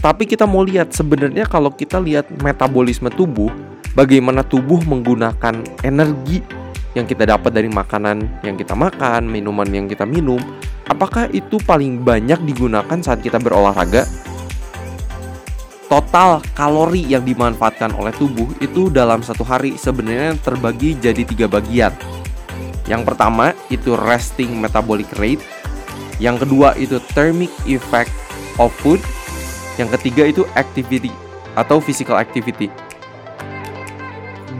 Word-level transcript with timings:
Tapi 0.00 0.24
kita 0.24 0.48
mau 0.48 0.64
lihat 0.64 0.96
sebenarnya 0.96 1.44
kalau 1.44 1.68
kita 1.68 2.00
lihat 2.00 2.32
metabolisme 2.40 3.12
tubuh, 3.12 3.52
bagaimana 3.92 4.40
tubuh 4.40 4.80
menggunakan 4.88 5.60
energi 5.84 6.40
yang 6.96 7.04
kita 7.04 7.28
dapat 7.28 7.52
dari 7.52 7.68
makanan 7.68 8.40
yang 8.40 8.56
kita 8.56 8.72
makan, 8.72 9.28
minuman 9.28 9.68
yang 9.68 9.86
kita 9.92 10.08
minum, 10.08 10.40
apakah 10.88 11.28
itu 11.36 11.60
paling 11.68 12.00
banyak 12.00 12.40
digunakan 12.48 12.98
saat 13.04 13.20
kita 13.20 13.36
berolahraga? 13.36 14.08
Total 15.92 16.40
kalori 16.56 17.04
yang 17.04 17.26
dimanfaatkan 17.26 17.92
oleh 17.92 18.14
tubuh 18.16 18.48
itu 18.64 18.88
dalam 18.88 19.20
satu 19.20 19.44
hari 19.44 19.76
sebenarnya 19.76 20.32
terbagi 20.40 20.96
jadi 20.96 21.28
tiga 21.28 21.44
bagian. 21.44 21.92
Yang 22.88 23.04
pertama 23.04 23.52
itu 23.68 24.00
resting 24.00 24.56
metabolic 24.56 25.12
rate, 25.20 25.44
yang 26.16 26.40
kedua 26.40 26.72
itu 26.80 26.96
thermic 27.12 27.52
effect 27.68 28.10
of 28.56 28.72
food, 28.80 29.02
yang 29.80 29.88
ketiga 29.96 30.28
itu 30.28 30.44
activity 30.54 31.10
atau 31.56 31.80
physical 31.80 32.20
activity. 32.20 32.68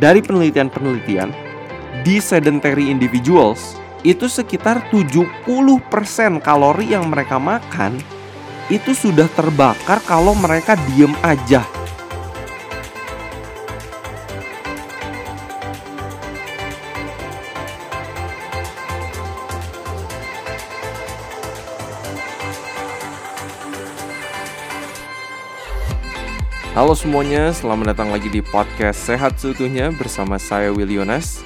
Dari 0.00 0.24
penelitian-penelitian, 0.24 1.28
di 2.00 2.16
sedentary 2.18 2.88
individuals 2.88 3.76
itu 4.00 4.24
sekitar 4.24 4.80
70% 4.88 5.44
kalori 6.40 6.96
yang 6.96 7.12
mereka 7.12 7.36
makan 7.36 8.00
itu 8.72 8.96
sudah 8.96 9.28
terbakar 9.36 10.00
kalau 10.08 10.32
mereka 10.32 10.78
diem 10.88 11.12
aja 11.20 11.66
Halo 26.70 26.94
semuanya, 26.94 27.50
selamat 27.50 27.98
datang 27.98 28.14
lagi 28.14 28.30
di 28.30 28.38
podcast 28.46 29.02
Sehat 29.02 29.42
Seutuhnya 29.42 29.90
bersama 29.90 30.38
saya 30.38 30.70
Willionas. 30.70 31.42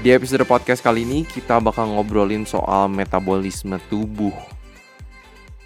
Di 0.00 0.08
episode 0.08 0.40
podcast 0.48 0.80
kali 0.80 1.04
ini 1.04 1.28
kita 1.28 1.60
bakal 1.60 1.92
ngobrolin 1.92 2.48
soal 2.48 2.88
metabolisme 2.88 3.76
tubuh. 3.92 4.32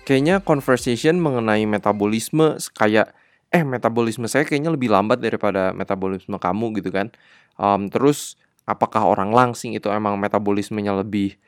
Kayaknya 0.02 0.42
conversation 0.42 1.22
mengenai 1.22 1.62
metabolisme 1.62 2.58
kayak 2.74 3.14
eh 3.54 3.62
metabolisme 3.62 4.26
saya 4.26 4.42
kayaknya 4.42 4.74
lebih 4.74 4.90
lambat 4.90 5.22
daripada 5.22 5.70
metabolisme 5.70 6.34
kamu 6.34 6.82
gitu 6.82 6.90
kan. 6.90 7.14
Um, 7.54 7.86
terus 7.86 8.34
apakah 8.66 9.06
orang 9.06 9.30
langsing 9.30 9.78
itu 9.78 9.86
emang 9.94 10.18
metabolismenya 10.18 10.90
lebih 11.06 11.38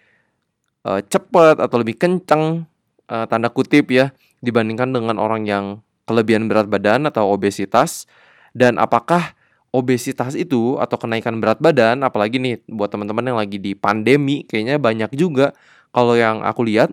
uh, 0.86 1.02
cepat 1.02 1.66
atau 1.66 1.82
lebih 1.82 1.98
kencang 1.98 2.62
uh, 3.10 3.26
tanda 3.26 3.50
kutip 3.50 3.90
ya 3.90 4.14
dibandingkan 4.38 4.94
dengan 4.94 5.18
orang 5.18 5.50
yang 5.50 5.82
kelebihan 6.08 6.46
berat 6.50 6.66
badan 6.68 7.08
atau 7.08 7.30
obesitas? 7.32 8.06
Dan 8.52 8.76
apakah 8.76 9.34
obesitas 9.72 10.36
itu 10.36 10.76
atau 10.76 11.00
kenaikan 11.00 11.40
berat 11.40 11.56
badan 11.56 12.04
apalagi 12.04 12.36
nih 12.36 12.60
buat 12.68 12.92
teman-teman 12.92 13.32
yang 13.32 13.38
lagi 13.40 13.56
di 13.56 13.72
pandemi 13.72 14.44
kayaknya 14.44 14.76
banyak 14.76 15.08
juga 15.16 15.56
kalau 15.88 16.12
yang 16.12 16.44
aku 16.44 16.68
lihat 16.68 16.92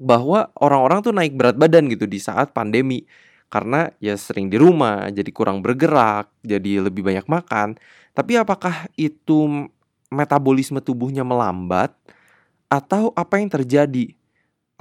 bahwa 0.00 0.50
orang-orang 0.58 1.00
tuh 1.00 1.14
naik 1.14 1.32
berat 1.32 1.56
badan 1.56 1.86
gitu 1.88 2.04
di 2.04 2.18
saat 2.18 2.52
pandemi. 2.52 3.06
Karena 3.52 3.86
ya 4.02 4.18
sering 4.18 4.50
di 4.50 4.58
rumah 4.58 5.06
jadi 5.14 5.30
kurang 5.30 5.62
bergerak 5.62 6.26
jadi 6.42 6.82
lebih 6.82 7.06
banyak 7.06 7.24
makan. 7.30 7.78
Tapi 8.10 8.32
apakah 8.34 8.90
itu 8.98 9.70
metabolisme 10.10 10.82
tubuhnya 10.82 11.22
melambat 11.22 11.94
atau 12.66 13.14
apa 13.14 13.38
yang 13.38 13.50
terjadi 13.52 14.18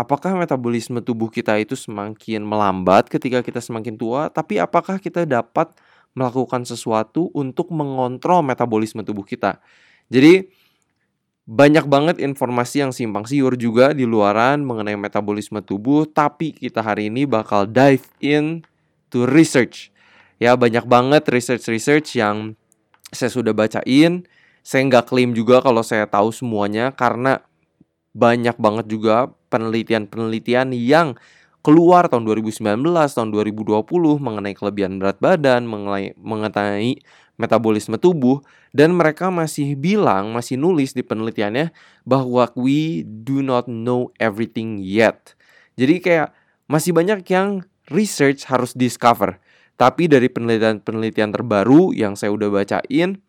apakah 0.04 0.36
metabolisme 0.36 1.00
tubuh 1.00 1.32
kita 1.32 1.56
itu 1.56 1.80
semakin 1.80 2.44
melambat 2.44 3.08
ketika 3.08 3.40
kita 3.40 3.64
semakin 3.64 3.96
tua, 3.96 4.28
tapi 4.28 4.60
apakah 4.60 5.00
kita 5.00 5.23
dapat 5.23 5.72
melakukan 6.14 6.68
sesuatu 6.68 7.32
untuk 7.32 7.72
mengontrol 7.72 8.44
metabolisme 8.45 9.02
tubuh 9.02 9.23
kita. 9.26 9.64
Jadi 10.11 10.52
banyak 11.44 11.89
banget 11.89 12.16
informasi 12.23 12.86
yang 12.86 12.92
simpang 12.95 13.27
siur 13.27 13.60
juga 13.60 13.92
di 13.92 14.08
luaran 14.08 14.64
mengenai 14.64 14.95
metabolisme 14.95 15.60
tubuh, 15.60 16.08
tapi 16.08 16.56
kita 16.56 16.80
hari 16.80 17.11
ini 17.11 17.27
bakal 17.27 17.67
dive 17.67 18.06
in 18.23 18.64
to 19.11 19.27
research. 19.27 19.92
Ya, 20.38 20.56
banyak 20.56 20.86
banget 20.88 21.27
research-research 21.27 22.20
yang 22.20 22.56
saya 23.11 23.32
sudah 23.32 23.52
bacain. 23.52 24.27
Saya 24.64 24.82
nggak 24.88 25.11
klaim 25.11 25.36
juga 25.36 25.60
kalau 25.60 25.83
saya 25.83 26.08
tahu 26.08 26.32
semuanya 26.32 26.95
karena 26.95 27.44
banyak 28.16 28.56
banget 28.56 28.86
juga 28.88 29.33
penelitian-penelitian 29.53 30.73
yang 30.73 31.14
keluar 31.61 32.09
tahun 32.09 32.25
2019, 32.25 32.81
tahun 32.89 33.30
2020 33.30 33.86
mengenai 34.17 34.58
kelebihan 34.58 34.97
berat 34.97 35.21
badan, 35.21 35.69
mengenai, 35.69 36.17
mengenai 36.17 36.97
metabolisme 37.37 37.97
tubuh 37.97 38.41
dan 38.73 38.93
mereka 38.93 39.30
masih 39.30 39.77
bilang, 39.77 40.33
masih 40.33 40.58
nulis 40.58 40.97
di 40.97 41.05
penelitiannya 41.05 41.69
bahwa 42.03 42.49
we 42.58 43.05
do 43.05 43.45
not 43.45 43.69
know 43.69 44.09
everything 44.17 44.81
yet. 44.81 45.37
Jadi 45.77 46.02
kayak 46.02 46.30
masih 46.67 46.93
banyak 46.93 47.21
yang 47.30 47.64
research 47.89 48.49
harus 48.49 48.73
discover. 48.73 49.37
Tapi 49.77 50.05
dari 50.05 50.30
penelitian-penelitian 50.30 51.33
terbaru 51.33 51.95
yang 51.97 52.14
saya 52.14 52.30
udah 52.30 52.49
bacain, 52.53 53.23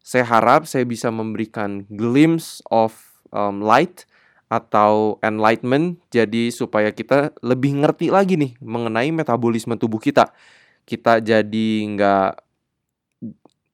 saya 0.00 0.24
harap 0.24 0.64
saya 0.64 0.88
bisa 0.88 1.12
memberikan 1.12 1.84
glimpse 1.92 2.64
of 2.72 2.96
um, 3.36 3.60
light 3.60 4.08
atau 4.50 5.22
enlightenment 5.22 6.02
jadi 6.10 6.50
supaya 6.50 6.90
kita 6.90 7.30
lebih 7.38 7.78
ngerti 7.86 8.10
lagi 8.10 8.34
nih 8.34 8.58
mengenai 8.58 9.14
metabolisme 9.14 9.78
tubuh 9.78 10.02
kita. 10.02 10.34
Kita 10.82 11.22
jadi 11.22 11.70
nggak 11.86 12.30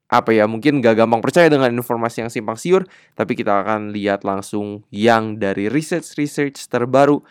apa 0.06 0.31
ya 0.31 0.47
mungkin 0.47 0.78
nggak 0.78 1.03
gampang 1.03 1.19
percaya 1.19 1.50
dengan 1.50 1.72
informasi 1.75 2.22
yang 2.22 2.31
simpang 2.31 2.54
siur 2.54 2.86
tapi 3.19 3.34
kita 3.34 3.66
akan 3.66 3.91
lihat 3.91 4.22
langsung 4.22 4.86
yang 4.94 5.34
dari 5.42 5.66
research 5.66 6.15
research 6.15 6.70
terbaru 6.70 7.26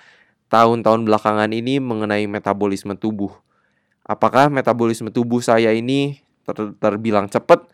tahun-tahun 0.52 1.08
belakangan 1.08 1.56
ini 1.56 1.80
mengenai 1.80 2.26
metabolisme 2.28 2.98
tubuh. 2.98 3.32
Apakah 4.06 4.50
metabolisme 4.50 5.14
tubuh 5.14 5.40
saya 5.40 5.70
ini 5.74 6.20
ter 6.46 6.74
terbilang 6.78 7.30
cepat 7.30 7.66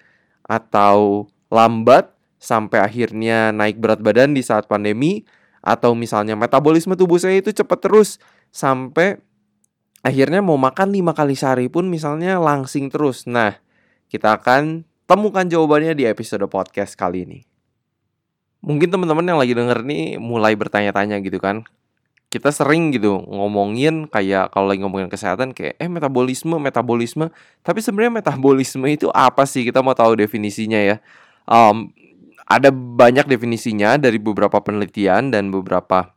atau 0.47 1.27
lambat 1.51 2.11
sampai 2.39 2.79
akhirnya 2.79 3.51
naik 3.51 3.79
berat 3.79 3.99
badan 3.99 4.35
di 4.35 4.43
saat 4.43 4.67
pandemi 4.67 5.27
atau 5.61 5.93
misalnya 5.93 6.33
metabolisme 6.33 6.97
tubuh 6.97 7.21
saya 7.21 7.37
itu 7.37 7.53
cepat 7.53 7.79
terus 7.85 8.17
sampai 8.49 9.21
akhirnya 10.01 10.41
mau 10.41 10.57
makan 10.57 10.89
lima 10.89 11.13
kali 11.13 11.37
sehari 11.37 11.69
pun 11.69 11.87
misalnya 11.87 12.41
langsing 12.41 12.89
terus. 12.89 13.29
Nah, 13.29 13.57
kita 14.09 14.41
akan 14.41 14.83
temukan 15.05 15.45
jawabannya 15.45 15.93
di 15.93 16.09
episode 16.09 16.43
podcast 16.49 16.97
kali 16.97 17.23
ini. 17.29 17.39
Mungkin 18.61 18.93
teman-teman 18.93 19.25
yang 19.25 19.39
lagi 19.41 19.53
denger 19.57 19.81
nih 19.85 20.21
mulai 20.21 20.53
bertanya-tanya 20.53 21.21
gitu 21.21 21.41
kan. 21.41 21.65
Kita 22.31 22.47
sering 22.47 22.95
gitu 22.95 23.19
ngomongin 23.27 24.07
kayak 24.07 24.55
kalau 24.55 24.71
lagi 24.71 24.79
ngomongin 24.79 25.11
kesehatan 25.11 25.51
kayak 25.51 25.75
eh 25.81 25.89
metabolisme, 25.89 26.55
metabolisme. 26.57 27.27
Tapi 27.59 27.79
sebenarnya 27.83 28.23
metabolisme 28.23 28.87
itu 28.87 29.11
apa 29.11 29.43
sih? 29.43 29.67
Kita 29.67 29.83
mau 29.83 29.97
tahu 29.97 30.15
definisinya 30.15 30.79
ya. 30.79 30.97
Um, 31.43 31.91
ada 32.51 32.67
banyak 32.75 33.31
definisinya 33.31 33.95
dari 33.95 34.19
beberapa 34.19 34.59
penelitian 34.59 35.31
dan 35.31 35.55
beberapa 35.55 36.11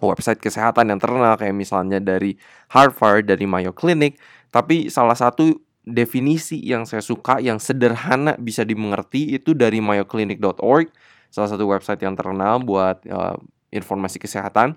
website 0.00 0.40
kesehatan 0.40 0.88
yang 0.88 0.96
terkenal 0.96 1.36
kayak 1.36 1.52
misalnya 1.52 2.00
dari 2.00 2.40
Harvard, 2.72 3.28
dari 3.28 3.44
Mayo 3.44 3.76
Clinic. 3.76 4.16
Tapi 4.48 4.88
salah 4.88 5.18
satu 5.18 5.60
definisi 5.84 6.56
yang 6.64 6.88
saya 6.88 7.04
suka 7.04 7.36
yang 7.44 7.60
sederhana 7.60 8.32
bisa 8.40 8.64
dimengerti 8.64 9.36
itu 9.36 9.52
dari 9.52 9.84
mayoclinic.org, 9.84 10.88
salah 11.28 11.48
satu 11.52 11.68
website 11.68 12.00
yang 12.00 12.16
terkenal 12.16 12.64
buat 12.64 13.04
uh, 13.04 13.36
informasi 13.68 14.16
kesehatan. 14.16 14.72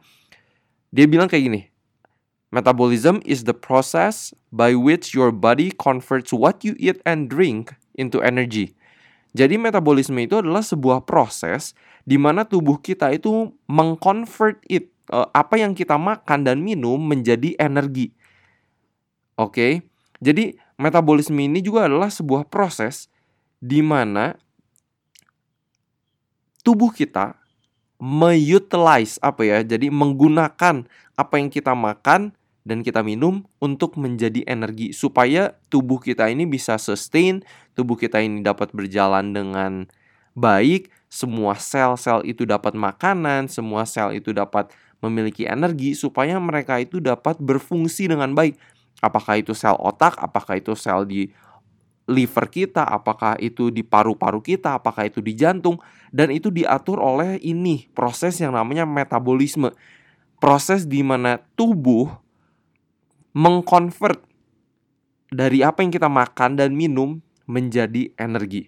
Dia 0.91 1.07
bilang 1.07 1.31
kayak 1.31 1.43
gini. 1.47 1.61
Metabolism 2.51 3.23
is 3.23 3.47
the 3.47 3.55
process 3.55 4.35
by 4.51 4.75
which 4.75 5.15
your 5.15 5.31
body 5.31 5.71
converts 5.71 6.35
what 6.35 6.67
you 6.67 6.75
eat 6.75 6.99
and 7.07 7.31
drink 7.31 7.71
into 7.95 8.19
energy. 8.19 8.75
Jadi 9.31 9.55
metabolisme 9.55 10.19
itu 10.19 10.43
adalah 10.43 10.59
sebuah 10.59 11.07
proses 11.07 11.71
di 12.03 12.19
mana 12.19 12.43
tubuh 12.43 12.79
kita 12.83 13.15
itu 13.15 13.55
mengconvert 13.63 14.59
it 14.67 14.91
uh, 15.07 15.27
apa 15.31 15.55
yang 15.55 15.71
kita 15.71 15.95
makan 15.95 16.43
dan 16.43 16.59
minum 16.59 16.99
menjadi 16.99 17.55
energi. 17.55 18.11
Oke. 19.39 19.87
Jadi 20.21 20.53
metabolisme 20.77 21.39
ini 21.39 21.63
juga 21.63 21.87
adalah 21.89 22.11
sebuah 22.11 22.45
proses 22.45 23.09
di 23.57 23.81
mana 23.81 24.37
tubuh 26.61 26.93
kita 26.93 27.39
mengutilize 27.97 29.17
apa 29.23 29.41
ya? 29.47 29.59
Jadi 29.63 29.87
menggunakan 29.89 30.85
apa 31.15 31.33
yang 31.39 31.49
kita 31.49 31.71
makan 31.71 32.35
dan 32.61 32.85
kita 32.85 33.01
minum 33.01 33.41
untuk 33.57 33.97
menjadi 33.97 34.45
energi 34.45 34.93
supaya 34.93 35.57
tubuh 35.73 35.97
kita 35.97 36.29
ini 36.29 36.45
bisa 36.45 36.77
sustain, 36.77 37.41
tubuh 37.73 37.97
kita 37.97 38.21
ini 38.21 38.45
dapat 38.45 38.69
berjalan 38.73 39.33
dengan 39.33 39.89
baik, 40.37 40.93
semua 41.11 41.57
sel-sel 41.57 42.23
itu 42.23 42.45
dapat 42.45 42.77
makanan, 42.77 43.49
semua 43.49 43.83
sel 43.89 44.15
itu 44.15 44.31
dapat 44.31 44.69
memiliki 45.01 45.49
energi 45.49 45.97
supaya 45.97 46.37
mereka 46.37 46.77
itu 46.77 47.01
dapat 47.01 47.41
berfungsi 47.41 48.07
dengan 48.07 48.31
baik. 48.37 48.55
Apakah 49.01 49.41
itu 49.41 49.57
sel 49.57 49.73
otak, 49.81 50.13
apakah 50.21 50.61
itu 50.61 50.77
sel 50.77 51.09
di 51.09 51.33
liver 52.05 52.45
kita, 52.49 52.85
apakah 52.85 53.37
itu 53.41 53.73
di 53.73 53.81
paru-paru 53.81 54.41
kita, 54.43 54.77
apakah 54.77 55.09
itu 55.09 55.23
di 55.23 55.33
jantung, 55.33 55.81
dan 56.13 56.29
itu 56.29 56.53
diatur 56.53 57.01
oleh 57.01 57.41
ini 57.41 57.89
proses 57.97 58.37
yang 58.37 58.53
namanya 58.53 58.85
metabolisme. 58.85 59.73
Proses 60.41 60.85
di 60.89 61.01
mana 61.05 61.41
tubuh 61.53 62.09
mengkonvert 63.31 64.23
dari 65.31 65.63
apa 65.63 65.83
yang 65.83 65.91
kita 65.91 66.11
makan 66.11 66.59
dan 66.59 66.75
minum 66.75 67.23
menjadi 67.47 68.11
energi. 68.19 68.67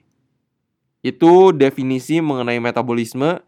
Itu 1.03 1.51
definisi 1.51 2.23
mengenai 2.23 2.63
metabolisme 2.63 3.43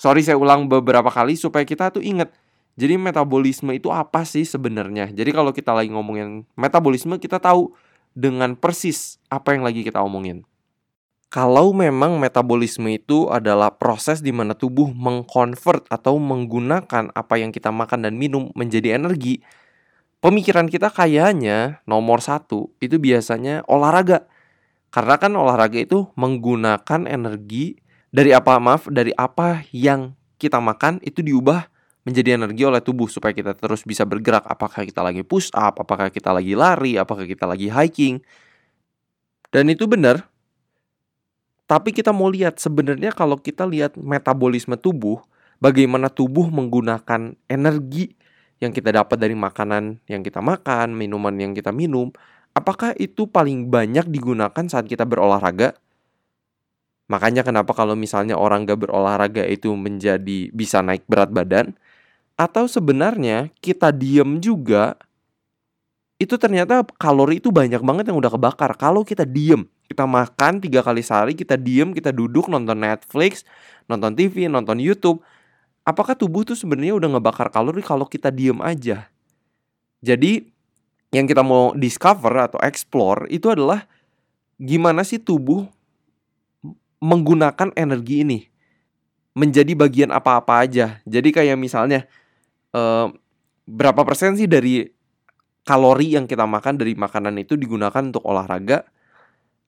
Sorry 0.00 0.24
saya 0.24 0.40
ulang 0.40 0.64
beberapa 0.64 1.12
kali 1.12 1.36
supaya 1.36 1.60
kita 1.68 1.92
tuh 1.92 2.00
inget. 2.00 2.32
Jadi 2.80 2.96
metabolisme 2.96 3.68
itu 3.76 3.92
apa 3.92 4.24
sih 4.24 4.48
sebenarnya? 4.48 5.12
Jadi 5.12 5.28
kalau 5.28 5.52
kita 5.52 5.76
lagi 5.76 5.92
ngomongin 5.92 6.48
metabolisme 6.56 7.20
kita 7.20 7.36
tahu 7.36 7.76
dengan 8.16 8.56
persis 8.56 9.20
apa 9.28 9.52
yang 9.52 9.60
lagi 9.60 9.84
kita 9.84 10.00
omongin. 10.00 10.48
Kalau 11.28 11.76
memang 11.76 12.16
metabolisme 12.16 12.88
itu 12.88 13.28
adalah 13.28 13.76
proses 13.76 14.24
di 14.24 14.32
mana 14.32 14.56
tubuh 14.56 14.88
mengkonvert 14.88 15.84
atau 15.92 16.16
menggunakan 16.16 17.12
apa 17.12 17.34
yang 17.36 17.52
kita 17.52 17.68
makan 17.68 18.08
dan 18.08 18.16
minum 18.16 18.48
menjadi 18.56 18.96
energi, 18.96 19.44
pemikiran 20.20 20.68
kita 20.68 20.92
kayaknya 20.92 21.80
nomor 21.88 22.20
satu 22.20 22.70
itu 22.78 23.00
biasanya 23.00 23.64
olahraga. 23.66 24.28
Karena 24.92 25.16
kan 25.16 25.32
olahraga 25.34 25.80
itu 25.80 26.08
menggunakan 26.14 27.08
energi 27.08 27.78
dari 28.10 28.34
apa 28.34 28.58
maaf 28.60 28.90
dari 28.90 29.14
apa 29.16 29.64
yang 29.72 30.14
kita 30.36 30.58
makan 30.58 30.98
itu 31.04 31.22
diubah 31.22 31.68
menjadi 32.02 32.34
energi 32.40 32.64
oleh 32.64 32.80
tubuh 32.80 33.06
supaya 33.06 33.30
kita 33.36 33.56
terus 33.56 33.84
bisa 33.84 34.04
bergerak. 34.04 34.44
Apakah 34.48 34.84
kita 34.84 35.00
lagi 35.00 35.22
push 35.24 35.52
up 35.56 35.80
apakah 35.80 36.10
kita 36.12 36.32
lagi 36.34 36.58
lari 36.58 37.00
apakah 37.00 37.24
kita 37.24 37.46
lagi 37.48 37.70
hiking. 37.70 38.20
Dan 39.50 39.70
itu 39.70 39.86
benar. 39.86 40.26
Tapi 41.70 41.94
kita 41.94 42.10
mau 42.10 42.26
lihat 42.26 42.58
sebenarnya 42.58 43.14
kalau 43.14 43.38
kita 43.38 43.62
lihat 43.62 43.94
metabolisme 43.94 44.74
tubuh 44.74 45.22
bagaimana 45.62 46.10
tubuh 46.10 46.50
menggunakan 46.50 47.38
energi 47.46 48.18
yang 48.60 48.76
kita 48.76 48.92
dapat 48.92 49.16
dari 49.16 49.32
makanan 49.32 50.04
yang 50.04 50.20
kita 50.20 50.44
makan 50.44 50.92
minuman 50.92 51.32
yang 51.40 51.52
kita 51.56 51.72
minum 51.72 52.12
apakah 52.52 52.92
itu 52.98 53.26
paling 53.26 53.70
banyak 53.72 54.06
digunakan 54.06 54.64
saat 54.68 54.86
kita 54.86 55.08
berolahraga? 55.08 55.76
Makanya 57.10 57.42
kenapa 57.42 57.74
kalau 57.74 57.98
misalnya 57.98 58.38
orang 58.38 58.62
gak 58.68 58.86
berolahraga 58.86 59.42
itu 59.42 59.74
menjadi 59.74 60.52
bisa 60.54 60.78
naik 60.78 61.02
berat 61.10 61.34
badan? 61.34 61.74
Atau 62.38 62.70
sebenarnya 62.70 63.50
kita 63.58 63.90
diem 63.90 64.38
juga 64.38 64.94
itu 66.20 66.36
ternyata 66.36 66.84
kalori 67.00 67.40
itu 67.42 67.50
banyak 67.50 67.82
banget 67.82 68.12
yang 68.12 68.18
udah 68.20 68.30
kebakar. 68.30 68.76
Kalau 68.78 69.02
kita 69.02 69.26
diem 69.26 69.66
kita 69.90 70.06
makan 70.06 70.62
tiga 70.62 70.86
kali 70.86 71.02
sehari 71.02 71.34
kita 71.34 71.58
diem 71.58 71.90
kita 71.90 72.14
duduk 72.14 72.46
nonton 72.46 72.78
Netflix 72.78 73.42
nonton 73.90 74.14
TV 74.14 74.46
nonton 74.46 74.78
YouTube 74.78 75.18
apakah 75.90 76.14
tubuh 76.14 76.46
tuh 76.46 76.54
sebenarnya 76.54 76.94
udah 76.94 77.18
ngebakar 77.18 77.50
kalori 77.50 77.82
kalau 77.82 78.06
kita 78.06 78.30
diem 78.30 78.62
aja 78.62 79.10
jadi 80.00 80.46
yang 81.10 81.26
kita 81.26 81.42
mau 81.42 81.74
discover 81.74 82.30
atau 82.38 82.58
explore 82.62 83.26
itu 83.28 83.50
adalah 83.50 83.84
gimana 84.56 85.02
sih 85.02 85.18
tubuh 85.18 85.66
menggunakan 87.00 87.74
energi 87.74 88.22
ini 88.22 88.38
menjadi 89.34 89.72
bagian 89.74 90.10
apa-apa 90.12 90.62
aja. 90.62 90.86
Jadi 91.08 91.28
kayak 91.34 91.56
misalnya 91.58 92.06
eh, 92.76 93.06
berapa 93.66 94.02
persen 94.06 94.36
sih 94.38 94.46
dari 94.46 94.86
kalori 95.66 96.14
yang 96.14 96.28
kita 96.28 96.44
makan 96.44 96.78
dari 96.78 96.94
makanan 96.94 97.34
itu 97.40 97.56
digunakan 97.56 98.00
untuk 98.00 98.22
olahraga? 98.26 98.86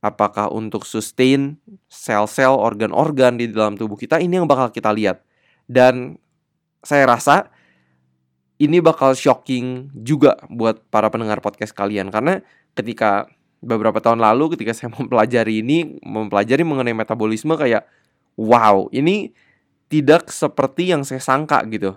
Apakah 0.02 0.50
untuk 0.50 0.82
sustain 0.82 1.62
sel-sel 1.86 2.58
organ-organ 2.58 3.38
di 3.38 3.46
dalam 3.46 3.78
tubuh 3.78 3.94
kita? 3.94 4.18
Ini 4.18 4.42
yang 4.42 4.50
bakal 4.50 4.74
kita 4.74 4.90
lihat. 4.90 5.22
Dan 5.66 6.18
saya 6.82 7.06
rasa 7.06 7.50
ini 8.62 8.78
bakal 8.78 9.14
shocking 9.18 9.90
juga 9.94 10.38
buat 10.46 10.82
para 10.90 11.10
pendengar 11.10 11.42
podcast 11.42 11.74
kalian 11.74 12.14
karena 12.14 12.42
ketika 12.78 13.26
beberapa 13.62 14.02
tahun 14.02 14.18
lalu 14.18 14.58
ketika 14.58 14.74
saya 14.74 14.90
mempelajari 14.98 15.62
ini, 15.62 16.02
mempelajari 16.02 16.62
mengenai 16.66 16.94
metabolisme 16.94 17.54
kayak 17.54 17.86
wow, 18.34 18.90
ini 18.90 19.32
tidak 19.86 20.32
seperti 20.32 20.90
yang 20.90 21.06
saya 21.06 21.22
sangka 21.22 21.62
gitu. 21.70 21.94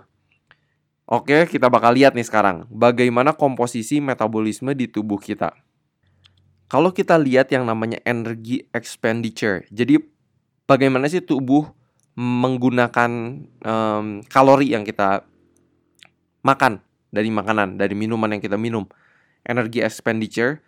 Oke, 1.06 1.46
kita 1.46 1.70
bakal 1.70 1.94
lihat 1.94 2.18
nih 2.18 2.26
sekarang 2.26 2.66
bagaimana 2.66 3.30
komposisi 3.30 4.02
metabolisme 4.02 4.74
di 4.74 4.90
tubuh 4.90 5.22
kita. 5.22 5.54
Kalau 6.66 6.90
kita 6.90 7.14
lihat 7.14 7.54
yang 7.54 7.62
namanya 7.62 8.02
energy 8.02 8.66
expenditure, 8.74 9.62
jadi 9.70 10.02
bagaimana 10.66 11.06
sih 11.06 11.22
tubuh 11.22 11.70
menggunakan 12.16 13.10
um, 13.60 14.06
kalori 14.26 14.72
yang 14.72 14.88
kita 14.88 15.22
makan 16.40 16.80
dari 17.12 17.28
makanan, 17.28 17.76
dari 17.76 17.92
minuman 17.92 18.32
yang 18.36 18.42
kita 18.42 18.56
minum. 18.56 18.88
Energy 19.46 19.78
expenditure 19.78 20.64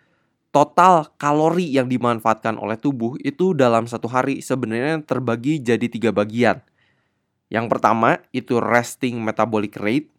total 0.49 1.13
kalori 1.21 1.69
yang 1.69 1.85
dimanfaatkan 1.85 2.57
oleh 2.57 2.77
tubuh 2.77 3.17
itu 3.21 3.53
dalam 3.53 3.85
satu 3.85 4.09
hari 4.09 4.41
sebenarnya 4.41 5.01
terbagi 5.05 5.61
jadi 5.61 5.85
tiga 5.85 6.09
bagian. 6.09 6.61
Yang 7.49 7.65
pertama 7.69 8.21
itu 8.29 8.61
resting 8.61 9.17
metabolic 9.21 9.77
rate. 9.77 10.09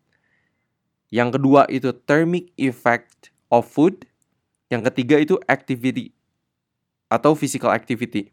Yang 1.10 1.38
kedua 1.38 1.66
itu 1.70 1.90
thermic 2.06 2.54
effect 2.58 3.34
of 3.50 3.66
food. 3.66 4.06
Yang 4.70 4.90
ketiga 4.94 5.16
itu 5.18 5.34
activity 5.50 6.14
atau 7.10 7.34
physical 7.34 7.74
activity. 7.74 8.30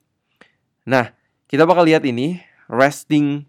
Nah, 0.85 1.09
kita 1.49 1.65
bakal 1.65 1.89
lihat 1.89 2.05
ini 2.05 2.37
resting 2.67 3.47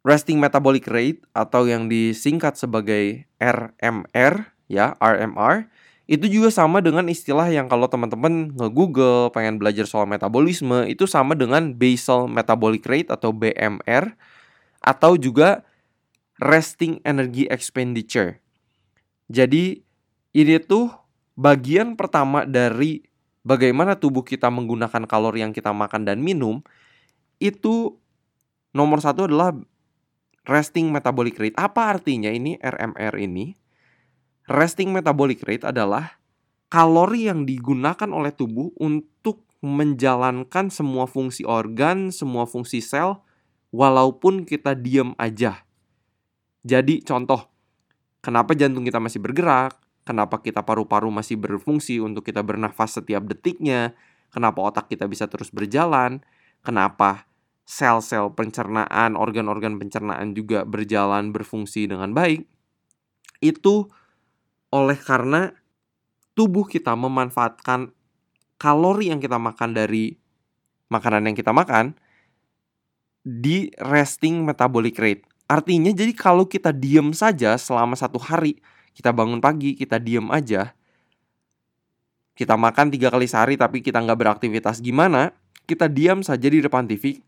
resting 0.00 0.40
metabolic 0.40 0.88
rate 0.88 1.20
atau 1.36 1.68
yang 1.68 1.86
disingkat 1.86 2.56
sebagai 2.56 3.28
RMR 3.36 4.48
ya, 4.68 4.96
RMR 4.96 5.68
itu 6.10 6.26
juga 6.26 6.50
sama 6.50 6.82
dengan 6.82 7.06
istilah 7.06 7.46
yang 7.54 7.70
kalau 7.70 7.86
teman-teman 7.86 8.50
nge-google 8.58 9.30
pengen 9.30 9.62
belajar 9.62 9.86
soal 9.86 10.10
metabolisme 10.10 10.82
itu 10.90 11.06
sama 11.06 11.38
dengan 11.38 11.70
basal 11.70 12.26
metabolic 12.26 12.82
rate 12.82 13.14
atau 13.14 13.30
BMR 13.30 14.18
atau 14.82 15.14
juga 15.14 15.62
resting 16.42 16.98
energy 17.06 17.46
expenditure. 17.46 18.42
Jadi 19.30 19.86
ini 20.34 20.58
tuh 20.58 20.90
bagian 21.38 21.94
pertama 21.94 22.42
dari 22.42 23.06
bagaimana 23.46 23.94
tubuh 23.94 24.26
kita 24.26 24.50
menggunakan 24.50 25.06
kalori 25.06 25.46
yang 25.46 25.54
kita 25.54 25.70
makan 25.70 26.10
dan 26.10 26.18
minum 26.18 26.64
itu 27.40 27.96
nomor 28.76 29.02
satu 29.02 29.26
adalah 29.26 29.56
resting 30.46 30.92
metabolic 30.92 31.40
rate. 31.40 31.56
Apa 31.58 31.96
artinya 31.96 32.30
ini 32.30 32.60
RMR 32.60 33.16
ini? 33.18 33.60
resting 34.50 34.90
metabolic 34.90 35.46
rate 35.46 35.62
adalah 35.62 36.18
kalori 36.66 37.30
yang 37.30 37.46
digunakan 37.46 38.10
oleh 38.10 38.34
tubuh 38.34 38.74
untuk 38.82 39.46
menjalankan 39.62 40.74
semua 40.74 41.06
fungsi 41.06 41.46
organ, 41.46 42.10
semua 42.10 42.50
fungsi 42.50 42.82
sel, 42.82 43.22
walaupun 43.70 44.42
kita 44.42 44.74
diam 44.74 45.14
aja. 45.22 45.62
Jadi 46.66 47.06
contoh, 47.06 47.46
kenapa 48.18 48.58
jantung 48.58 48.82
kita 48.82 48.98
masih 48.98 49.22
bergerak, 49.22 49.78
kenapa 50.02 50.42
kita 50.42 50.66
paru-paru 50.66 51.14
masih 51.14 51.38
berfungsi 51.38 52.02
untuk 52.02 52.26
kita 52.26 52.42
bernafas 52.42 52.98
setiap 52.98 53.22
detiknya, 53.30 53.94
kenapa 54.34 54.58
otak 54.64 54.90
kita 54.90 55.06
bisa 55.06 55.30
terus 55.30 55.54
berjalan, 55.54 56.24
kenapa 56.66 57.29
sel-sel 57.70 58.34
pencernaan, 58.34 59.14
organ-organ 59.14 59.78
pencernaan 59.78 60.34
juga 60.34 60.66
berjalan 60.66 61.30
berfungsi 61.30 61.86
dengan 61.86 62.10
baik, 62.10 62.42
itu 63.38 63.86
oleh 64.74 64.98
karena 64.98 65.54
tubuh 66.34 66.66
kita 66.66 66.98
memanfaatkan 66.98 67.94
kalori 68.58 69.14
yang 69.14 69.22
kita 69.22 69.38
makan 69.38 69.70
dari 69.70 70.18
makanan 70.90 71.30
yang 71.30 71.36
kita 71.38 71.54
makan 71.54 71.94
di 73.22 73.70
resting 73.78 74.42
metabolic 74.42 74.98
rate. 74.98 75.22
Artinya 75.46 75.94
jadi 75.94 76.10
kalau 76.10 76.50
kita 76.50 76.74
diem 76.74 77.14
saja 77.14 77.54
selama 77.54 77.94
satu 77.94 78.18
hari, 78.18 78.58
kita 78.98 79.14
bangun 79.14 79.38
pagi, 79.38 79.78
kita 79.78 80.02
diem 80.02 80.26
aja, 80.34 80.74
kita 82.34 82.58
makan 82.58 82.90
tiga 82.90 83.14
kali 83.14 83.30
sehari 83.30 83.54
tapi 83.54 83.78
kita 83.78 84.02
nggak 84.02 84.18
beraktivitas 84.18 84.82
gimana, 84.82 85.30
kita 85.70 85.86
diam 85.86 86.26
saja 86.26 86.50
di 86.50 86.58
depan 86.58 86.86
TV, 86.90 87.22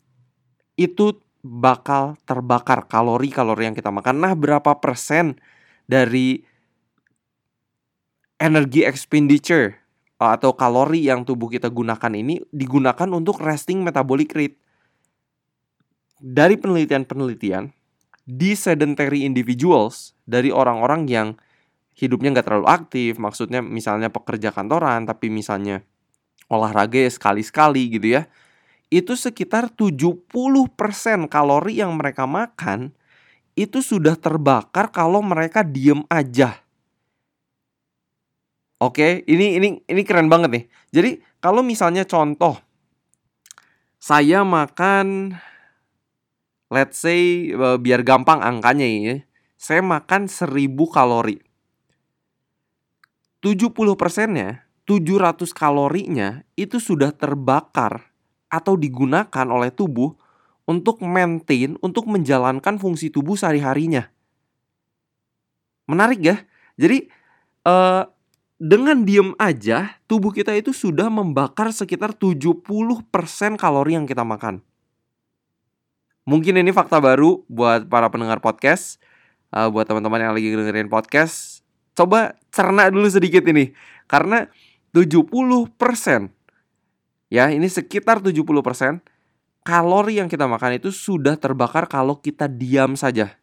itu 0.76 1.18
bakal 1.42 2.14
terbakar 2.22 2.86
kalori-kalori 2.86 3.66
yang 3.66 3.76
kita 3.76 3.90
makan. 3.90 4.22
Nah 4.22 4.32
berapa 4.38 4.78
persen 4.78 5.36
dari 5.90 6.40
energi 8.38 8.82
expenditure 8.86 9.74
eh, 10.18 10.30
atau 10.34 10.54
kalori 10.54 11.02
yang 11.06 11.26
tubuh 11.26 11.50
kita 11.50 11.70
gunakan 11.70 12.12
ini 12.14 12.42
digunakan 12.50 13.08
untuk 13.10 13.42
resting 13.42 13.82
metabolic 13.82 14.30
rate. 14.34 14.58
Dari 16.22 16.54
penelitian-penelitian 16.54 17.74
di 18.22 18.54
sedentary 18.54 19.26
individuals 19.26 20.14
dari 20.22 20.54
orang-orang 20.54 21.10
yang 21.10 21.28
hidupnya 21.98 22.38
nggak 22.38 22.46
terlalu 22.46 22.68
aktif, 22.70 23.18
maksudnya 23.18 23.58
misalnya 23.58 24.08
pekerja 24.08 24.54
kantoran, 24.54 25.02
tapi 25.04 25.28
misalnya 25.28 25.82
olahraga 26.46 27.02
sekali-sekali 27.10 27.98
gitu 27.98 28.22
ya, 28.22 28.30
itu 28.92 29.16
sekitar 29.16 29.72
70% 29.72 30.28
kalori 31.32 31.80
yang 31.80 31.96
mereka 31.96 32.28
makan 32.28 32.92
itu 33.56 33.80
sudah 33.80 34.20
terbakar 34.20 34.92
kalau 34.92 35.24
mereka 35.24 35.64
diem 35.64 36.04
aja. 36.12 36.60
Oke, 38.76 39.24
ini 39.24 39.56
ini 39.56 39.68
ini 39.88 40.02
keren 40.04 40.28
banget 40.28 40.50
nih. 40.52 40.64
Jadi 40.92 41.10
kalau 41.40 41.64
misalnya 41.64 42.04
contoh 42.04 42.60
saya 43.96 44.44
makan 44.44 45.32
let's 46.68 47.00
say 47.00 47.48
eh, 47.48 47.78
biar 47.80 48.04
gampang 48.04 48.44
angkanya 48.44 48.84
ya. 48.84 49.16
Saya 49.56 49.78
makan 49.78 50.26
1000 50.26 50.74
kalori. 50.90 51.38
70 53.40 53.70
persennya, 53.94 54.66
700 54.90 55.54
kalorinya 55.54 56.42
itu 56.58 56.82
sudah 56.82 57.14
terbakar 57.14 58.11
atau 58.52 58.76
digunakan 58.76 59.46
oleh 59.48 59.72
tubuh 59.72 60.12
untuk 60.68 61.00
maintain, 61.00 61.80
untuk 61.80 62.04
menjalankan 62.04 62.76
fungsi 62.76 63.08
tubuh 63.08 63.34
sehari-harinya. 63.34 64.12
Menarik 65.88 66.20
ya? 66.20 66.36
Jadi 66.76 67.08
uh, 67.64 68.04
dengan 68.60 69.02
diem 69.02 69.34
aja, 69.40 69.98
tubuh 70.06 70.30
kita 70.30 70.54
itu 70.54 70.70
sudah 70.70 71.10
membakar 71.10 71.72
sekitar 71.72 72.14
70% 72.14 72.62
kalori 73.58 73.98
yang 73.98 74.06
kita 74.06 74.22
makan. 74.22 74.62
Mungkin 76.22 76.54
ini 76.62 76.70
fakta 76.70 77.02
baru 77.02 77.42
buat 77.50 77.90
para 77.90 78.06
pendengar 78.06 78.38
podcast, 78.38 79.02
uh, 79.50 79.66
buat 79.66 79.90
teman-teman 79.90 80.22
yang 80.22 80.32
lagi 80.38 80.54
dengerin 80.54 80.86
podcast, 80.86 81.66
coba 81.98 82.38
cerna 82.54 82.86
dulu 82.86 83.10
sedikit 83.10 83.42
ini. 83.50 83.74
Karena 84.06 84.46
70% 84.94 85.74
ya, 87.32 87.48
ini 87.48 87.64
sekitar 87.64 88.20
70% 88.20 89.00
kalori 89.64 90.20
yang 90.20 90.28
kita 90.28 90.44
makan 90.44 90.76
itu 90.76 90.92
sudah 90.92 91.40
terbakar 91.40 91.88
kalau 91.88 92.20
kita 92.20 92.44
diam 92.50 92.92
saja. 92.92 93.40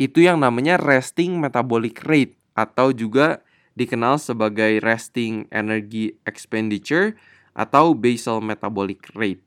Itu 0.00 0.24
yang 0.24 0.40
namanya 0.40 0.80
resting 0.80 1.36
metabolic 1.36 2.00
rate 2.08 2.40
atau 2.56 2.88
juga 2.96 3.44
dikenal 3.76 4.16
sebagai 4.16 4.80
resting 4.80 5.44
energy 5.52 6.16
expenditure 6.24 7.20
atau 7.52 7.92
basal 7.92 8.40
metabolic 8.40 9.12
rate. 9.12 9.44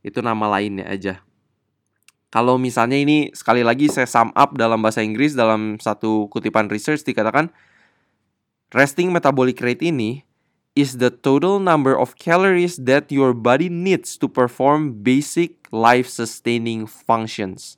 Itu 0.00 0.24
nama 0.24 0.48
lainnya 0.48 0.88
aja. 0.88 1.20
Kalau 2.30 2.56
misalnya 2.56 2.94
ini 2.94 3.34
sekali 3.34 3.66
lagi 3.66 3.90
saya 3.90 4.06
sum 4.06 4.30
up 4.38 4.54
dalam 4.54 4.78
bahasa 4.78 5.02
Inggris 5.02 5.34
dalam 5.34 5.82
satu 5.82 6.30
kutipan 6.30 6.70
research 6.70 7.02
dikatakan 7.02 7.50
resting 8.70 9.10
metabolic 9.10 9.58
rate 9.58 9.82
ini 9.82 10.22
is 10.80 10.96
the 10.96 11.12
total 11.12 11.60
number 11.60 11.92
of 11.92 12.16
calories 12.16 12.80
that 12.80 13.12
your 13.12 13.36
body 13.36 13.68
needs 13.68 14.16
to 14.16 14.24
perform 14.24 15.04
basic 15.04 15.68
life 15.68 16.08
sustaining 16.08 16.88
functions. 16.88 17.76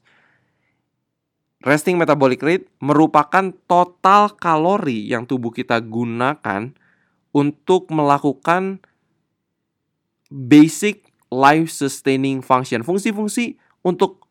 Resting 1.67 1.99
metabolic 1.99 2.43
rate 2.43 2.71
merupakan 2.79 3.51
total 3.67 4.31
kalori 4.39 5.11
yang 5.11 5.27
tubuh 5.27 5.51
kita 5.51 5.83
gunakan 5.83 6.71
untuk 7.35 7.91
melakukan 7.91 8.79
basic 10.31 11.11
life 11.31 11.71
sustaining 11.71 12.39
function, 12.43 12.87
fungsi-fungsi 12.87 13.59
untuk 13.83 14.23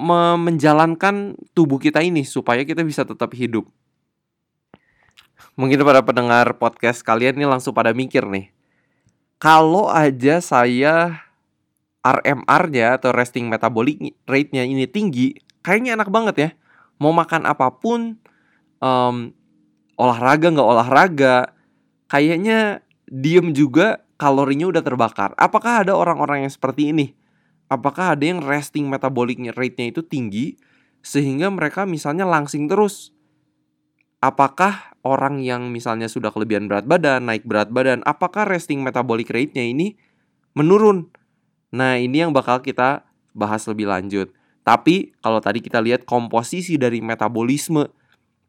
menjalankan 0.00 1.36
tubuh 1.52 1.76
kita 1.76 2.00
ini 2.00 2.24
supaya 2.24 2.64
kita 2.64 2.86
bisa 2.86 3.04
tetap 3.04 3.34
hidup. 3.36 3.68
Mungkin 5.60 5.84
para 5.84 6.00
pendengar 6.00 6.56
podcast 6.56 7.04
kalian 7.04 7.36
ini 7.36 7.44
langsung 7.44 7.76
pada 7.76 7.92
mikir 7.92 8.24
nih. 8.24 8.48
Kalau 9.36 9.92
aja 9.92 10.40
saya 10.40 11.20
RMR-nya 12.00 12.96
atau 12.96 13.12
resting 13.12 13.44
metabolic 13.44 14.16
rate-nya 14.24 14.64
ini 14.64 14.88
tinggi, 14.88 15.36
kayaknya 15.60 16.00
enak 16.00 16.08
banget 16.08 16.36
ya. 16.40 16.50
Mau 16.96 17.12
makan 17.12 17.44
apa 17.44 17.68
pun, 17.76 18.16
um, 18.80 19.36
olahraga 20.00 20.48
nggak 20.48 20.70
olahraga, 20.72 21.36
kayaknya 22.08 22.80
diem 23.04 23.52
juga 23.52 24.00
kalorinya 24.16 24.72
udah 24.72 24.80
terbakar. 24.80 25.36
Apakah 25.36 25.84
ada 25.84 25.92
orang-orang 25.92 26.48
yang 26.48 26.52
seperti 26.52 26.96
ini? 26.96 27.12
apakah 27.70 28.18
ada 28.18 28.24
yang 28.26 28.42
resting 28.42 28.90
metabolic 28.90 29.38
rate-nya 29.54 29.94
itu 29.94 30.02
tinggi 30.02 30.58
sehingga 31.00 31.48
mereka 31.48 31.86
misalnya 31.86 32.26
langsing 32.26 32.66
terus. 32.66 33.14
Apakah 34.20 34.89
orang 35.06 35.40
yang 35.40 35.72
misalnya 35.72 36.06
sudah 36.06 36.32
kelebihan 36.32 36.68
berat 36.68 36.84
badan, 36.84 37.26
naik 37.26 37.46
berat 37.46 37.72
badan, 37.72 38.04
apakah 38.04 38.44
resting 38.44 38.84
metabolic 38.84 39.28
rate-nya 39.32 39.64
ini 39.64 39.96
menurun? 40.56 41.08
Nah, 41.70 41.96
ini 41.96 42.26
yang 42.26 42.34
bakal 42.34 42.60
kita 42.60 43.06
bahas 43.32 43.64
lebih 43.70 43.86
lanjut. 43.88 44.34
Tapi 44.66 45.14
kalau 45.24 45.40
tadi 45.40 45.64
kita 45.64 45.80
lihat 45.80 46.04
komposisi 46.04 46.76
dari 46.76 47.00
metabolisme 47.00 47.88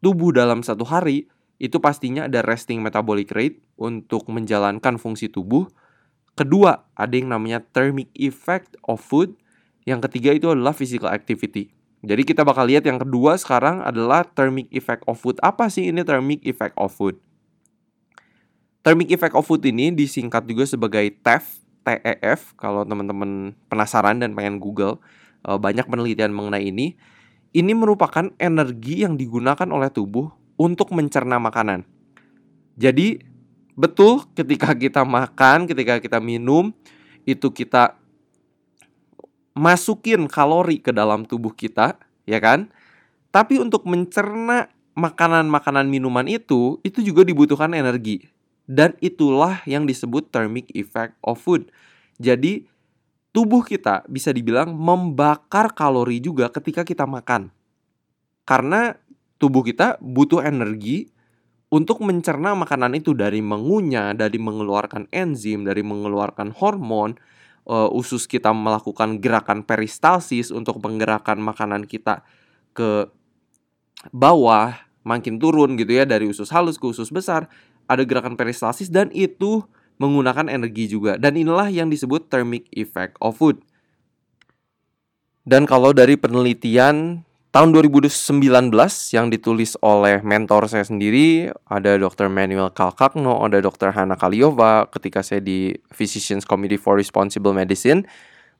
tubuh 0.02 0.34
dalam 0.34 0.60
satu 0.60 0.84
hari, 0.84 1.30
itu 1.62 1.78
pastinya 1.78 2.26
ada 2.26 2.42
resting 2.42 2.82
metabolic 2.82 3.30
rate 3.30 3.62
untuk 3.78 4.26
menjalankan 4.26 4.98
fungsi 4.98 5.30
tubuh 5.30 5.70
Kedua, 6.32 6.80
ada 6.96 7.12
yang 7.12 7.28
namanya 7.28 7.60
thermic 7.60 8.08
effect 8.16 8.80
of 8.88 9.04
food. 9.04 9.36
Yang 9.84 10.08
ketiga 10.08 10.30
itu 10.32 10.46
adalah 10.48 10.72
physical 10.72 11.12
activity. 11.12 11.68
Jadi 12.02 12.22
kita 12.26 12.42
bakal 12.42 12.66
lihat 12.66 12.82
yang 12.82 12.98
kedua 12.98 13.38
sekarang 13.38 13.78
adalah 13.82 14.26
thermic 14.26 14.66
effect 14.74 15.06
of 15.06 15.18
food. 15.22 15.38
Apa 15.38 15.70
sih 15.70 15.88
ini 15.88 16.02
thermic 16.02 16.42
effect 16.42 16.74
of 16.74 16.90
food? 16.90 17.16
Thermic 18.82 19.14
effect 19.14 19.38
of 19.38 19.46
food 19.46 19.62
ini 19.62 19.94
disingkat 19.94 20.42
juga 20.42 20.66
sebagai 20.66 21.06
TEF, 21.22 21.62
TEF 21.86 22.58
kalau 22.58 22.82
teman-teman 22.82 23.54
penasaran 23.70 24.18
dan 24.18 24.34
pengen 24.34 24.58
Google, 24.58 24.98
eh, 25.46 25.54
banyak 25.54 25.86
penelitian 25.86 26.34
mengenai 26.34 26.66
ini. 26.66 26.98
Ini 27.54 27.72
merupakan 27.78 28.34
energi 28.42 29.06
yang 29.06 29.14
digunakan 29.14 29.68
oleh 29.70 29.86
tubuh 29.92 30.34
untuk 30.58 30.90
mencerna 30.90 31.38
makanan. 31.38 31.86
Jadi 32.74 33.32
Betul, 33.72 34.28
ketika 34.36 34.76
kita 34.76 35.00
makan, 35.00 35.64
ketika 35.64 35.96
kita 35.96 36.20
minum, 36.20 36.76
itu 37.24 37.48
kita 37.48 37.96
masukin 39.52 40.28
kalori 40.28 40.80
ke 40.80 40.92
dalam 40.92 41.28
tubuh 41.28 41.52
kita, 41.52 41.96
ya 42.24 42.38
kan? 42.40 42.72
Tapi 43.32 43.60
untuk 43.60 43.88
mencerna 43.88 44.68
makanan-makanan 44.92 45.88
minuman 45.88 46.28
itu, 46.28 46.80
itu 46.84 47.00
juga 47.00 47.24
dibutuhkan 47.24 47.72
energi. 47.72 48.28
Dan 48.68 48.94
itulah 49.00 49.64
yang 49.64 49.88
disebut 49.88 50.28
thermic 50.32 50.68
effect 50.76 51.16
of 51.24 51.40
food. 51.40 51.68
Jadi, 52.20 52.68
tubuh 53.32 53.64
kita 53.64 54.04
bisa 54.06 54.30
dibilang 54.30 54.76
membakar 54.76 55.72
kalori 55.72 56.20
juga 56.20 56.52
ketika 56.52 56.84
kita 56.84 57.08
makan. 57.08 57.48
Karena 58.44 58.92
tubuh 59.40 59.64
kita 59.64 59.96
butuh 59.98 60.44
energi 60.44 61.08
untuk 61.72 62.04
mencerna 62.04 62.52
makanan 62.52 63.00
itu 63.00 63.16
dari 63.16 63.40
mengunyah, 63.40 64.12
dari 64.12 64.36
mengeluarkan 64.36 65.08
enzim, 65.08 65.64
dari 65.64 65.80
mengeluarkan 65.80 66.52
hormon, 66.52 67.16
uh, 67.66 67.90
usus 67.92 68.26
kita 68.26 68.50
melakukan 68.50 69.18
gerakan 69.22 69.62
peristalsis 69.62 70.50
untuk 70.50 70.82
menggerakkan 70.82 71.38
makanan 71.38 71.86
kita 71.86 72.26
ke 72.72 73.06
bawah, 74.10 74.74
makin 75.06 75.38
turun 75.38 75.78
gitu 75.78 75.94
ya 75.94 76.04
dari 76.08 76.26
usus 76.26 76.50
halus 76.50 76.80
ke 76.80 76.86
usus 76.88 77.12
besar, 77.14 77.46
ada 77.86 78.02
gerakan 78.02 78.34
peristalsis 78.34 78.90
dan 78.90 79.12
itu 79.14 79.62
menggunakan 80.00 80.50
energi 80.50 80.90
juga. 80.90 81.14
Dan 81.14 81.38
inilah 81.38 81.70
yang 81.70 81.86
disebut 81.86 82.26
thermic 82.26 82.66
effect 82.74 83.14
of 83.22 83.38
food. 83.38 83.62
Dan 85.42 85.66
kalau 85.66 85.90
dari 85.90 86.14
penelitian 86.14 87.26
tahun 87.52 87.76
2019 87.76 88.72
yang 89.12 89.28
ditulis 89.28 89.76
oleh 89.84 90.24
mentor 90.24 90.72
saya 90.72 90.88
sendiri 90.88 91.52
ada 91.68 92.00
Dr. 92.00 92.32
Manuel 92.32 92.72
Kalkakno, 92.72 93.44
ada 93.44 93.60
Dr. 93.60 93.92
Hana 93.92 94.16
Kaliova 94.16 94.88
ketika 94.88 95.20
saya 95.20 95.44
di 95.44 95.76
Physicians 95.92 96.48
Committee 96.48 96.80
for 96.80 96.96
Responsible 96.96 97.52
Medicine. 97.52 98.08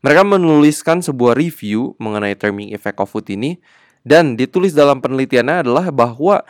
Mereka 0.04 0.28
menuliskan 0.28 1.00
sebuah 1.00 1.32
review 1.40 1.96
mengenai 1.96 2.36
terming 2.36 2.76
effect 2.76 3.00
of 3.00 3.08
food 3.08 3.24
ini 3.32 3.56
dan 4.04 4.36
ditulis 4.36 4.76
dalam 4.76 5.00
penelitiannya 5.00 5.64
adalah 5.64 5.88
bahwa 5.88 6.44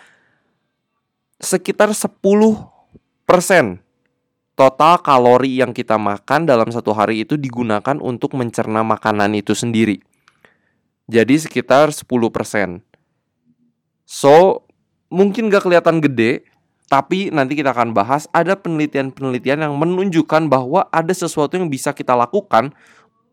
sekitar 1.38 1.94
10% 1.94 2.10
total 4.58 4.94
kalori 4.98 5.62
yang 5.62 5.70
kita 5.70 5.94
makan 5.94 6.48
dalam 6.48 6.74
satu 6.74 6.90
hari 6.90 7.22
itu 7.22 7.38
digunakan 7.38 8.02
untuk 8.02 8.34
mencerna 8.34 8.82
makanan 8.82 9.36
itu 9.38 9.54
sendiri. 9.54 10.02
Jadi 11.12 11.36
sekitar 11.36 11.92
10%. 11.92 12.80
So, 14.08 14.64
mungkin 15.12 15.52
gak 15.52 15.68
kelihatan 15.68 16.00
gede, 16.00 16.48
tapi 16.88 17.28
nanti 17.28 17.52
kita 17.52 17.76
akan 17.76 17.92
bahas 17.92 18.24
ada 18.32 18.56
penelitian-penelitian 18.56 19.60
yang 19.68 19.76
menunjukkan 19.76 20.48
bahwa 20.48 20.88
ada 20.88 21.12
sesuatu 21.12 21.60
yang 21.60 21.68
bisa 21.68 21.92
kita 21.92 22.16
lakukan 22.16 22.72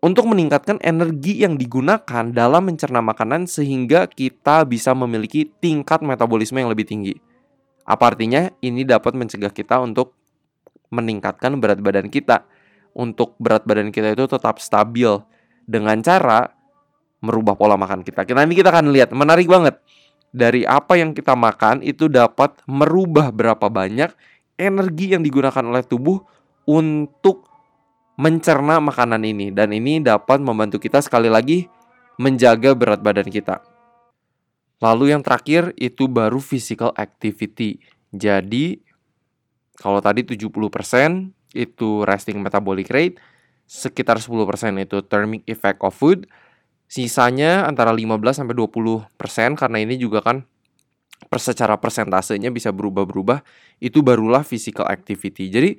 untuk 0.03 0.27
meningkatkan 0.27 0.79
energi 0.83 1.39
yang 1.39 1.55
digunakan 1.55 2.31
dalam 2.35 2.67
mencerna 2.67 2.99
makanan 2.99 3.47
sehingga 3.47 4.11
kita 4.11 4.67
bisa 4.67 4.91
memiliki 4.91 5.47
tingkat 5.63 6.03
metabolisme 6.03 6.59
yang 6.59 6.71
lebih 6.71 6.83
tinggi. 6.83 7.15
Apa 7.87 8.11
artinya? 8.11 8.51
Ini 8.59 8.83
dapat 8.83 9.15
mencegah 9.15 9.55
kita 9.55 9.79
untuk 9.79 10.19
meningkatkan 10.91 11.55
berat 11.63 11.79
badan 11.79 12.11
kita. 12.11 12.43
Untuk 12.91 13.39
berat 13.39 13.63
badan 13.63 13.95
kita 13.95 14.15
itu 14.15 14.27
tetap 14.27 14.59
stabil 14.59 15.19
dengan 15.63 15.99
cara 16.03 16.58
merubah 17.19 17.55
pola 17.55 17.75
makan 17.75 18.03
kita. 18.03 18.23
Kita 18.23 18.39
nanti 18.39 18.55
kita 18.55 18.71
akan 18.71 18.91
lihat 18.91 19.11
menarik 19.11 19.47
banget. 19.47 19.79
Dari 20.29 20.61
apa 20.61 20.93
yang 20.93 21.17
kita 21.17 21.33
makan 21.33 21.81
itu 21.81 22.05
dapat 22.05 22.53
merubah 22.69 23.33
berapa 23.33 23.65
banyak 23.65 24.13
energi 24.59 25.17
yang 25.17 25.25
digunakan 25.25 25.65
oleh 25.65 25.81
tubuh 25.81 26.21
untuk 26.69 27.49
mencerna 28.19 28.83
makanan 28.83 29.23
ini 29.23 29.49
dan 29.49 29.71
ini 29.71 30.03
dapat 30.03 30.43
membantu 30.43 30.77
kita 30.77 30.99
sekali 30.99 31.31
lagi 31.31 31.65
menjaga 32.19 32.75
berat 32.75 32.99
badan 32.99 33.31
kita. 33.31 33.63
Lalu 34.83 35.15
yang 35.15 35.23
terakhir 35.23 35.71
itu 35.79 36.11
baru 36.11 36.43
physical 36.43 36.91
activity. 36.99 37.79
Jadi 38.11 38.79
kalau 39.79 40.03
tadi 40.03 40.27
70% 40.27 40.45
itu 41.55 41.89
resting 42.03 42.43
metabolic 42.43 42.91
rate, 42.91 43.15
sekitar 43.63 44.19
10% 44.19 44.75
itu 44.83 44.97
thermic 45.07 45.47
effect 45.47 45.79
of 45.79 45.95
food, 45.95 46.27
sisanya 46.89 47.69
antara 47.69 47.93
15 47.93 48.17
sampai 48.33 48.57
20% 48.57 49.13
karena 49.53 49.77
ini 49.77 50.01
juga 50.01 50.25
kan 50.25 50.41
secara 51.37 51.77
persentasenya 51.77 52.49
bisa 52.49 52.73
berubah-berubah, 52.73 53.45
itu 53.77 54.01
barulah 54.01 54.41
physical 54.41 54.89
activity. 54.89 55.53
Jadi 55.53 55.77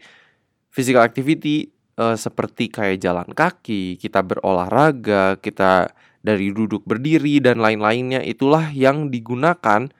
physical 0.70 1.02
activity 1.02 1.74
uh, 1.98 2.14
seperti 2.14 2.70
kayak 2.70 3.02
jalan 3.02 3.26
kaki, 3.34 3.98
kita 3.98 4.22
berolahraga, 4.22 5.42
kita 5.42 5.90
dari 6.22 6.54
duduk 6.54 6.86
berdiri 6.86 7.42
dan 7.42 7.58
lain-lainnya 7.58 8.22
itulah 8.22 8.70
yang 8.70 9.10
digunakan 9.10 9.90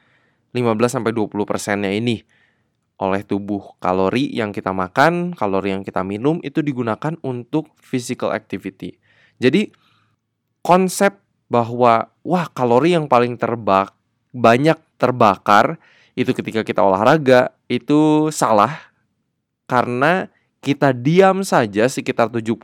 15 0.53 0.63
sampai 0.87 1.11
20 1.11 1.33
persennya 1.49 1.91
ini 1.91 2.23
oleh 3.01 3.25
tubuh. 3.25 3.81
Kalori 3.81 4.29
yang 4.31 4.53
kita 4.53 4.71
makan, 4.71 5.33
kalori 5.33 5.73
yang 5.75 5.83
kita 5.83 6.05
minum 6.05 6.39
itu 6.45 6.61
digunakan 6.61 7.17
untuk 7.25 7.73
physical 7.81 8.31
activity. 8.37 9.01
Jadi 9.41 9.73
konsep 10.61 11.19
bahwa 11.51 12.13
wah 12.23 12.47
kalori 12.53 12.95
yang 12.95 13.11
paling 13.11 13.35
terbak 13.35 13.93
banyak 14.31 14.79
terbakar 15.01 15.81
itu 16.15 16.31
ketika 16.37 16.63
kita 16.63 16.85
olahraga 16.85 17.51
itu 17.67 18.31
salah 18.31 18.93
karena 19.67 20.29
kita 20.61 20.93
diam 20.93 21.41
saja 21.41 21.89
sekitar 21.89 22.29
70% 22.29 22.61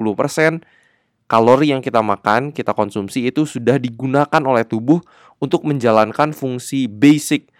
kalori 1.26 1.75
yang 1.75 1.83
kita 1.83 2.00
makan, 2.03 2.55
kita 2.55 2.73
konsumsi 2.73 3.26
itu 3.26 3.45
sudah 3.45 3.81
digunakan 3.81 4.43
oleh 4.47 4.62
tubuh 4.62 5.03
untuk 5.43 5.67
menjalankan 5.67 6.31
fungsi 6.33 6.87
basic 6.87 7.50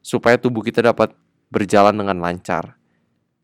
supaya 0.00 0.38
tubuh 0.38 0.62
kita 0.62 0.84
dapat 0.86 1.12
berjalan 1.50 1.94
dengan 1.94 2.22
lancar. 2.22 2.78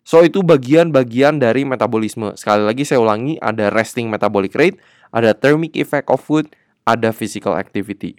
So 0.03 0.23
itu 0.27 0.43
bagian-bagian 0.43 1.39
dari 1.39 1.63
metabolisme. 1.63 2.35
Sekali 2.35 2.67
lagi 2.67 2.83
saya 2.83 2.99
ulangi, 2.99 3.39
ada 3.39 3.71
resting 3.71 4.11
metabolic 4.11 4.51
rate, 4.55 4.79
ada 5.13 5.37
thermic 5.37 5.77
effect 5.77 6.09
of 6.09 6.19
food, 6.25 6.49
ada 6.89 7.13
physical 7.13 7.55
activity. 7.55 8.17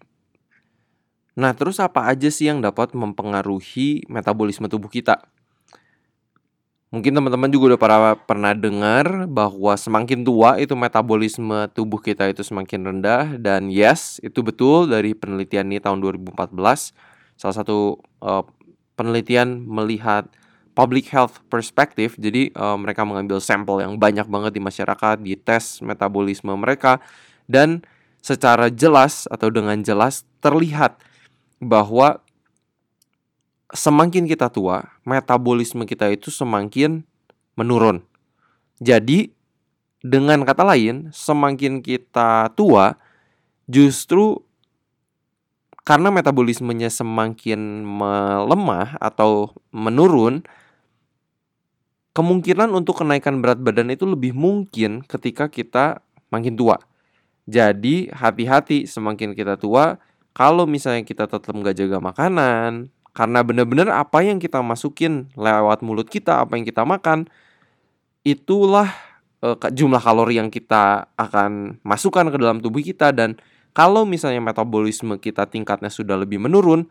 Nah, 1.33 1.57
terus 1.57 1.81
apa 1.81 2.05
aja 2.05 2.29
sih 2.29 2.45
yang 2.45 2.61
dapat 2.61 2.93
mempengaruhi 2.93 4.05
metabolisme 4.05 4.69
tubuh 4.69 4.87
kita? 4.87 5.17
Mungkin 6.93 7.09
teman-teman 7.09 7.49
juga 7.49 7.73
udah 7.73 7.81
para, 7.81 7.97
pernah 8.13 8.53
dengar 8.53 9.25
bahwa 9.25 9.73
semakin 9.73 10.21
tua 10.21 10.61
itu 10.61 10.77
metabolisme 10.77 11.65
tubuh 11.73 11.97
kita 11.97 12.29
itu 12.29 12.45
semakin 12.45 12.85
rendah 12.85 13.41
dan 13.41 13.73
yes, 13.73 14.21
itu 14.21 14.45
betul 14.45 14.85
dari 14.85 15.17
penelitian 15.17 15.73
ini 15.73 15.81
tahun 15.81 15.97
2014. 16.05 16.53
Salah 17.33 17.55
satu 17.57 17.97
uh, 18.21 18.45
penelitian 18.93 19.65
melihat 19.65 20.29
public 20.73 21.09
health 21.09 21.41
perspective. 21.49 22.17
Jadi 22.17 22.49
uh, 22.57 22.77
mereka 22.77 23.05
mengambil 23.05 23.37
sampel 23.41 23.81
yang 23.81 23.97
banyak 23.97 24.25
banget 24.25 24.51
di 24.57 24.61
masyarakat, 24.61 25.15
di 25.21 25.33
tes 25.37 25.81
metabolisme 25.81 26.53
mereka 26.53 27.01
dan 27.49 27.85
secara 28.23 28.71
jelas 28.71 29.29
atau 29.29 29.51
dengan 29.51 29.79
jelas 29.81 30.25
terlihat 30.41 30.97
bahwa 31.61 32.19
semakin 33.73 34.29
kita 34.29 34.47
tua, 34.53 34.85
metabolisme 35.03 35.83
kita 35.83 36.13
itu 36.13 36.29
semakin 36.29 37.01
menurun. 37.57 38.05
Jadi, 38.77 39.33
dengan 40.03 40.45
kata 40.45 40.61
lain, 40.61 41.09
semakin 41.09 41.81
kita 41.81 42.53
tua, 42.53 42.95
justru 43.65 44.43
karena 45.83 46.11
metabolismenya 46.11 46.87
semakin 46.87 47.83
melemah 47.83 48.95
atau 49.03 49.51
menurun, 49.75 50.43
kemungkinan 52.13 52.69
untuk 52.71 53.01
kenaikan 53.01 53.41
berat 53.41 53.59
badan 53.59 53.89
itu 53.89 54.05
lebih 54.05 54.37
mungkin 54.37 55.01
ketika 55.05 55.49
kita 55.49 55.99
makin 56.29 56.53
tua. 56.53 56.77
Jadi 57.49 58.07
hati-hati 58.13 58.87
semakin 58.87 59.35
kita 59.35 59.59
tua, 59.59 59.99
kalau 60.31 60.63
misalnya 60.63 61.03
kita 61.03 61.27
tetap 61.27 61.51
nggak 61.51 61.75
jaga 61.75 61.99
makanan, 61.99 62.93
karena 63.11 63.39
benar-benar 63.45 63.93
apa 63.93 64.23
yang 64.25 64.39
kita 64.39 64.63
masukin 64.63 65.27
lewat 65.35 65.83
mulut 65.83 66.07
kita, 66.07 66.41
apa 66.41 66.55
yang 66.55 66.65
kita 66.65 66.87
makan, 66.87 67.27
itulah 68.23 68.87
uh, 69.43 69.59
jumlah 69.69 69.99
kalori 69.99 70.39
yang 70.39 70.47
kita 70.47 71.11
akan 71.19 71.83
masukkan 71.83 72.31
ke 72.31 72.37
dalam 72.39 72.63
tubuh 72.63 72.79
kita 72.79 73.11
dan 73.11 73.35
kalau 73.73 74.05
misalnya 74.05 74.39
metabolisme 74.39 75.17
kita 75.17 75.49
tingkatnya 75.49 75.89
sudah 75.89 76.15
lebih 76.15 76.37
menurun, 76.39 76.87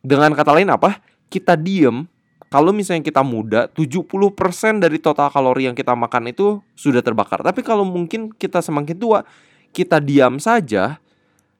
dengan 0.00 0.32
kata 0.32 0.56
lain 0.56 0.72
apa? 0.72 1.02
Kita 1.28 1.58
diem, 1.58 2.08
kalau 2.50 2.74
misalnya 2.74 3.06
kita 3.06 3.22
muda, 3.22 3.70
70% 3.70 4.82
dari 4.82 4.98
total 4.98 5.30
kalori 5.30 5.70
yang 5.70 5.78
kita 5.78 5.94
makan 5.94 6.34
itu 6.34 6.58
sudah 6.74 6.98
terbakar. 6.98 7.46
Tapi 7.46 7.62
kalau 7.62 7.86
mungkin 7.86 8.34
kita 8.34 8.58
semakin 8.58 8.98
tua, 8.98 9.22
kita 9.70 10.02
diam 10.02 10.42
saja, 10.42 10.98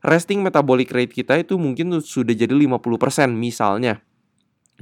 resting 0.02 0.42
metabolic 0.42 0.90
rate 0.90 1.14
kita 1.14 1.38
itu 1.38 1.54
mungkin 1.62 1.94
sudah 2.02 2.34
jadi 2.34 2.50
50% 2.50 3.30
misalnya. 3.30 4.02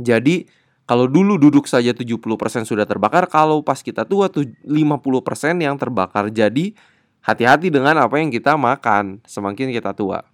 Jadi 0.01 0.49
kalau 0.89 1.05
dulu 1.05 1.37
duduk 1.37 1.69
saja 1.69 1.93
70% 1.93 2.17
sudah 2.65 2.89
terbakar, 2.89 3.29
kalau 3.29 3.61
pas 3.61 3.85
kita 3.85 4.09
tua 4.09 4.33
tuh 4.33 4.49
50% 4.65 5.61
yang 5.61 5.77
terbakar. 5.77 6.33
Jadi 6.33 6.73
hati-hati 7.21 7.69
dengan 7.69 8.01
apa 8.01 8.17
yang 8.17 8.33
kita 8.33 8.57
makan 8.57 9.21
semakin 9.29 9.77
kita 9.77 9.93
tua. 9.93 10.25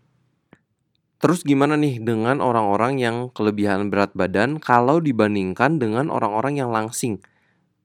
Terus 1.24 1.40
gimana 1.40 1.80
nih 1.80 2.04
dengan 2.04 2.44
orang-orang 2.44 3.00
yang 3.00 3.16
kelebihan 3.32 3.88
berat 3.88 4.12
badan 4.12 4.60
kalau 4.60 5.00
dibandingkan 5.00 5.80
dengan 5.80 6.12
orang-orang 6.12 6.60
yang 6.60 6.68
langsing? 6.68 7.24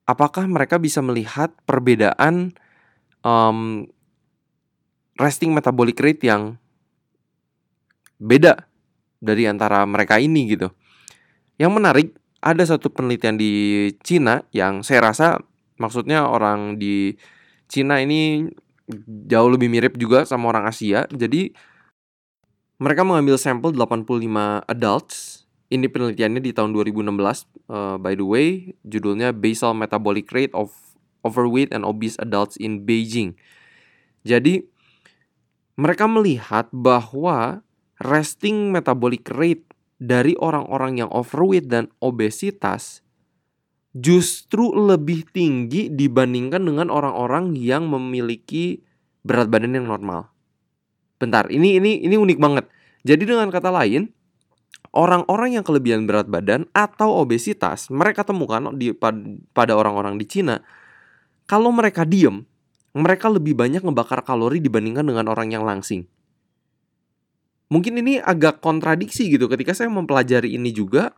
Apakah 0.04 0.43
mereka 0.43 0.75
bisa 0.75 0.99
melihat 0.99 1.56
perbedaan 1.63 2.52
um, 3.23 3.88
resting 5.15 5.56
metabolic 5.56 5.95
rate 6.04 6.28
yang 6.28 6.60
beda 8.19 8.67
dari 9.19 9.47
antara 9.47 9.84
mereka 9.84 10.19
ini 10.19 10.47
gitu. 10.56 10.71
Yang 11.60 11.71
menarik 11.75 12.08
ada 12.39 12.63
satu 12.63 12.88
penelitian 12.88 13.36
di 13.36 13.52
Cina 13.99 14.47
yang 14.56 14.80
saya 14.80 15.12
rasa 15.12 15.39
maksudnya 15.75 16.28
orang 16.28 16.80
di 16.80 17.15
Cina 17.67 17.99
ini 17.99 18.47
jauh 19.28 19.52
lebih 19.52 19.67
mirip 19.67 19.99
juga 19.99 20.23
sama 20.23 20.52
orang 20.56 20.71
Asia. 20.71 21.04
Jadi 21.12 21.52
mereka 22.80 23.04
mengambil 23.04 23.36
sampel 23.36 23.76
85 23.76 24.63
adults. 24.65 25.44
Ini 25.70 25.86
penelitiannya 25.86 26.42
di 26.42 26.56
tahun 26.56 26.74
2016. 26.74 27.06
Uh, 27.06 27.22
eh, 27.70 27.96
by 28.02 28.13
the 28.18 28.26
way, 28.26 28.48
judulnya 28.88 29.36
Basal 29.36 29.78
Metabolic 29.78 30.32
Rate 30.32 30.56
of 30.58 30.74
Overweight 31.22 31.76
and 31.76 31.84
Obese 31.84 32.18
Adults 32.18 32.56
in 32.58 32.88
Beijing. 32.88 33.36
Jadi 34.24 34.63
mereka 35.80 36.08
melihat 36.08 36.68
bahwa 36.72 37.63
resting 38.04 38.72
metabolic 38.72 39.28
rate 39.32 39.63
dari 40.00 40.36
orang-orang 40.39 41.04
yang 41.04 41.10
overweight 41.12 41.68
dan 41.68 41.92
obesitas 42.00 43.04
justru 43.96 44.72
lebih 44.72 45.28
tinggi 45.32 45.92
dibandingkan 45.92 46.63
dengan 46.63 46.88
orang-orang 46.88 47.56
yang 47.60 47.88
memiliki 47.88 48.84
berat 49.24 49.52
badan 49.52 49.76
yang 49.76 49.88
normal. 49.88 50.32
Bentar, 51.19 51.51
ini 51.51 51.77
ini 51.77 51.99
ini 52.01 52.15
unik 52.15 52.39
banget. 52.39 52.65
Jadi 53.03 53.27
dengan 53.27 53.51
kata 53.51 53.69
lain, 53.69 54.08
orang-orang 54.95 55.60
yang 55.60 55.63
kelebihan 55.67 56.08
berat 56.08 56.32
badan 56.32 56.65
atau 56.71 57.19
obesitas, 57.19 57.91
mereka 57.91 58.23
temukan 58.23 58.71
di 58.73 58.95
pada 59.51 59.73
orang-orang 59.75 60.15
di 60.15 60.25
Cina, 60.25 60.63
kalau 61.45 61.75
mereka 61.75 62.08
diem, 62.08 62.47
mereka 62.95 63.27
lebih 63.27 63.53
banyak 63.53 63.84
ngebakar 63.84 64.23
kalori 64.23 64.63
dibandingkan 64.63 65.03
dengan 65.03 65.27
orang 65.27 65.51
yang 65.51 65.67
langsing 65.67 66.08
mungkin 67.69 68.01
ini 68.01 68.17
agak 68.19 68.60
kontradiksi 68.60 69.29
gitu 69.29 69.45
ketika 69.45 69.77
saya 69.77 69.88
mempelajari 69.93 70.58
ini 70.58 70.73
juga 70.73 71.13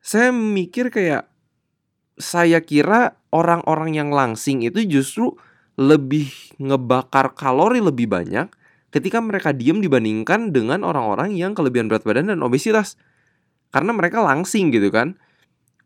saya 0.00 0.32
mikir 0.32 0.88
kayak 0.88 1.28
saya 2.16 2.64
kira 2.64 3.20
orang-orang 3.28 3.92
yang 3.92 4.08
langsing 4.08 4.64
itu 4.64 4.80
justru 4.88 5.36
lebih 5.76 6.32
ngebakar 6.56 7.36
kalori 7.36 7.84
lebih 7.84 8.08
banyak 8.08 8.48
ketika 8.90 9.18
mereka 9.18 9.50
diem 9.50 9.82
dibandingkan 9.82 10.54
dengan 10.54 10.86
orang-orang 10.86 11.34
yang 11.34 11.52
kelebihan 11.52 11.90
berat 11.90 12.06
badan 12.06 12.30
dan 12.30 12.40
obesitas. 12.42 12.94
Karena 13.74 13.92
mereka 13.92 14.22
langsing 14.22 14.70
gitu 14.70 14.88
kan. 14.94 15.18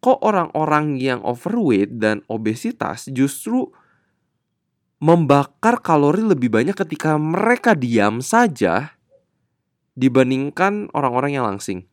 Kok 0.00 0.24
orang-orang 0.24 0.96
yang 0.96 1.20
overweight 1.20 2.00
dan 2.00 2.24
obesitas 2.28 3.08
justru 3.12 3.68
membakar 5.00 5.80
kalori 5.80 6.20
lebih 6.24 6.52
banyak 6.52 6.76
ketika 6.76 7.16
mereka 7.16 7.72
diam 7.72 8.20
saja 8.20 8.96
dibandingkan 9.96 10.92
orang-orang 10.92 11.36
yang 11.40 11.44
langsing. 11.48 11.88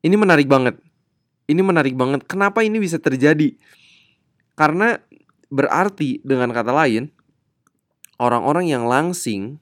Ini 0.00 0.16
menarik 0.16 0.48
banget. 0.48 0.78
Ini 1.50 1.60
menarik 1.60 1.94
banget. 1.98 2.24
Kenapa 2.24 2.62
ini 2.62 2.78
bisa 2.78 2.96
terjadi? 2.96 3.52
Karena 4.54 4.96
berarti 5.50 6.22
dengan 6.22 6.54
kata 6.54 6.72
lain, 6.72 7.10
orang-orang 8.20 8.68
yang 8.68 8.84
langsing 8.84 9.56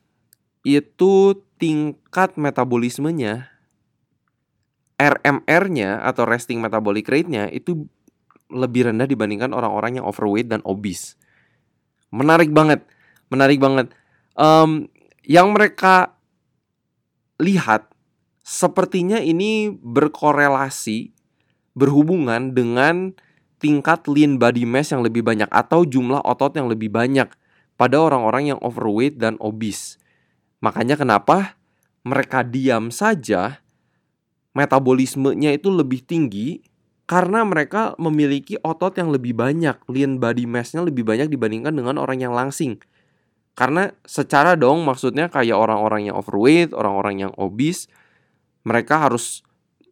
itu 0.66 1.38
tingkat 1.62 2.34
metabolismenya 2.34 3.46
RMR-nya 4.98 6.02
atau 6.02 6.26
resting 6.26 6.58
metabolic 6.58 7.06
rate-nya 7.06 7.46
itu 7.54 7.86
lebih 8.50 8.90
rendah 8.90 9.06
dibandingkan 9.06 9.54
orang-orang 9.54 10.02
yang 10.02 10.06
overweight 10.10 10.50
dan 10.50 10.58
obese. 10.66 11.14
Menarik 12.10 12.50
banget, 12.50 12.82
menarik 13.30 13.62
banget. 13.62 13.94
Um, 14.34 14.90
yang 15.22 15.54
mereka 15.54 16.18
lihat 17.38 17.86
sepertinya 18.42 19.22
ini 19.22 19.70
berkorelasi 19.70 21.14
berhubungan 21.78 22.58
dengan 22.58 23.14
tingkat 23.62 24.10
lean 24.10 24.42
body 24.42 24.66
mass 24.66 24.90
yang 24.90 25.06
lebih 25.06 25.22
banyak 25.22 25.46
atau 25.54 25.86
jumlah 25.86 26.18
otot 26.26 26.58
yang 26.58 26.66
lebih 26.66 26.90
banyak 26.90 27.30
pada 27.78 27.96
orang-orang 28.02 28.52
yang 28.52 28.60
overweight 28.60 29.16
dan 29.16 29.38
obese. 29.38 29.96
Makanya 30.58 30.98
kenapa 30.98 31.54
mereka 32.02 32.42
diam 32.42 32.90
saja 32.90 33.62
metabolismenya 34.58 35.54
itu 35.54 35.70
lebih 35.70 36.02
tinggi 36.02 36.58
karena 37.08 37.40
mereka 37.46 37.96
memiliki 37.96 38.60
otot 38.60 38.92
yang 38.98 39.08
lebih 39.08 39.32
banyak, 39.32 39.80
lean 39.88 40.20
body 40.20 40.44
mass-nya 40.44 40.84
lebih 40.84 41.06
banyak 41.08 41.32
dibandingkan 41.32 41.72
dengan 41.72 41.96
orang 41.96 42.20
yang 42.20 42.36
langsing. 42.36 42.76
Karena 43.56 43.88
secara 44.04 44.58
dong 44.58 44.84
maksudnya 44.84 45.32
kayak 45.32 45.56
orang-orang 45.56 46.12
yang 46.12 46.20
overweight, 46.20 46.76
orang-orang 46.76 47.26
yang 47.26 47.32
obese, 47.40 47.88
mereka 48.66 49.08
harus 49.08 49.40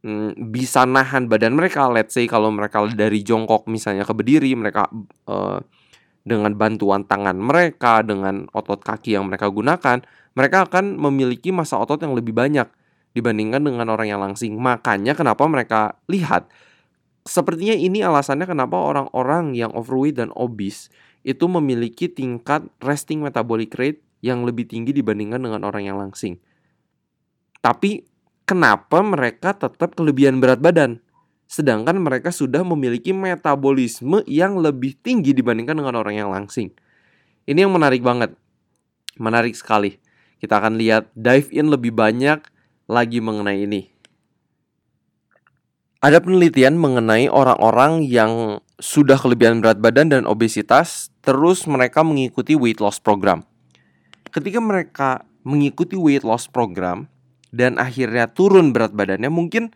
mm, 0.05 0.53
bisa 0.53 0.85
nahan 0.85 1.27
badan 1.27 1.57
mereka. 1.57 1.89
Let's 1.89 2.13
say 2.13 2.29
kalau 2.29 2.53
mereka 2.53 2.85
dari 2.93 3.25
jongkok 3.25 3.65
misalnya 3.65 4.05
ke 4.05 4.13
berdiri, 4.13 4.53
mereka 4.53 4.87
uh, 5.27 5.59
dengan 6.27 6.59
bantuan 6.59 7.07
tangan 7.07 7.39
mereka, 7.39 8.03
dengan 8.03 8.51
otot 8.51 8.83
kaki 8.83 9.15
yang 9.15 9.31
mereka 9.31 9.47
gunakan, 9.47 10.03
mereka 10.35 10.67
akan 10.67 10.99
memiliki 10.99 11.55
masa 11.55 11.79
otot 11.79 12.03
yang 12.03 12.19
lebih 12.19 12.35
banyak 12.35 12.67
dibandingkan 13.15 13.63
dengan 13.63 13.87
orang 13.87 14.11
yang 14.11 14.21
langsing. 14.21 14.59
Makanya 14.59 15.15
kenapa 15.15 15.47
mereka 15.47 15.97
lihat 16.11 16.51
sepertinya 17.23 17.79
ini 17.79 18.03
alasannya 18.03 18.45
kenapa 18.45 18.75
orang-orang 18.75 19.55
yang 19.55 19.71
overweight 19.73 20.19
dan 20.19 20.35
obese 20.35 20.91
itu 21.23 21.47
memiliki 21.47 22.11
tingkat 22.11 22.67
resting 22.83 23.23
metabolic 23.23 23.71
rate 23.79 24.03
yang 24.21 24.43
lebih 24.43 24.67
tinggi 24.67 24.91
dibandingkan 24.91 25.39
dengan 25.43 25.63
orang 25.63 25.87
yang 25.87 25.99
langsing. 25.99 26.43
Tapi 27.63 28.03
kenapa 28.47 29.03
mereka 29.03 29.55
tetap 29.55 29.95
kelebihan 29.95 30.43
berat 30.43 30.59
badan? 30.59 31.03
Sedangkan 31.47 31.99
mereka 32.03 32.35
sudah 32.35 32.67
memiliki 32.67 33.15
metabolisme 33.15 34.23
yang 34.27 34.59
lebih 34.59 34.99
tinggi 34.99 35.31
dibandingkan 35.31 35.79
dengan 35.79 35.95
orang 35.99 36.15
yang 36.19 36.31
langsing. 36.31 36.75
Ini 37.47 37.67
yang 37.67 37.73
menarik 37.73 38.03
banget. 38.03 38.35
Menarik 39.17 39.55
sekali. 39.55 40.03
Kita 40.43 40.59
akan 40.61 40.77
lihat 40.77 41.09
dive 41.15 41.49
in 41.55 41.71
lebih 41.71 41.95
banyak 41.95 42.43
lagi 42.91 43.19
mengenai 43.23 43.65
ini. 43.65 43.83
Ada 46.03 46.21
penelitian 46.21 46.77
mengenai 46.77 47.27
orang-orang 47.27 48.05
yang 48.05 48.63
sudah 48.77 49.17
kelebihan 49.17 49.65
berat 49.65 49.81
badan 49.81 50.13
dan 50.13 50.23
obesitas, 50.29 51.09
terus 51.25 51.65
mereka 51.65 52.05
mengikuti 52.05 52.53
weight 52.53 52.79
loss 52.85 53.01
program. 53.01 53.43
Ketika 54.29 54.61
mereka 54.61 55.25
mengikuti 55.43 55.97
weight 55.97 56.23
loss 56.23 56.47
program 56.47 57.09
dan 57.49 57.81
akhirnya 57.81 58.29
turun 58.29 58.77
berat 58.77 58.93
badannya, 58.93 59.33
mungkin 59.33 59.73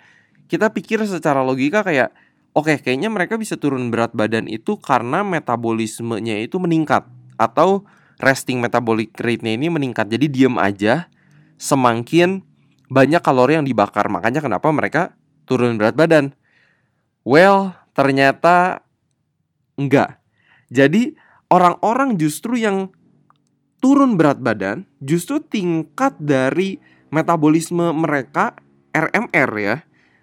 kita 0.51 0.75
pikir 0.75 0.99
secara 1.07 1.47
logika 1.47 1.87
kayak 1.87 2.11
oke 2.51 2.67
okay, 2.67 2.77
kayaknya 2.83 3.07
mereka 3.07 3.39
bisa 3.39 3.55
turun 3.55 3.95
berat 3.95 4.11
badan 4.11 4.51
itu 4.51 4.75
karena 4.83 5.23
metabolismenya 5.23 6.43
itu 6.43 6.59
meningkat 6.59 7.07
atau 7.39 7.87
resting 8.19 8.59
metabolic 8.59 9.15
rate-nya 9.17 9.55
ini 9.55 9.71
meningkat. 9.71 10.11
Jadi 10.11 10.27
diem 10.27 10.59
aja 10.59 11.09
semakin 11.57 12.43
banyak 12.91 13.23
kalori 13.23 13.57
yang 13.57 13.65
dibakar. 13.65 14.11
Makanya 14.11 14.43
kenapa 14.43 14.69
mereka 14.75 15.15
turun 15.47 15.79
berat 15.79 15.95
badan. 15.95 16.35
Well, 17.23 17.79
ternyata 17.95 18.85
enggak. 19.79 20.21
Jadi 20.69 21.17
orang-orang 21.49 22.19
justru 22.21 22.61
yang 22.61 22.93
turun 23.81 24.21
berat 24.21 24.43
badan 24.43 24.85
justru 25.01 25.41
tingkat 25.41 26.15
dari 26.21 26.77
metabolisme 27.09 27.91
mereka 27.97 28.55
RMR 28.93 29.51
ya 29.57 29.77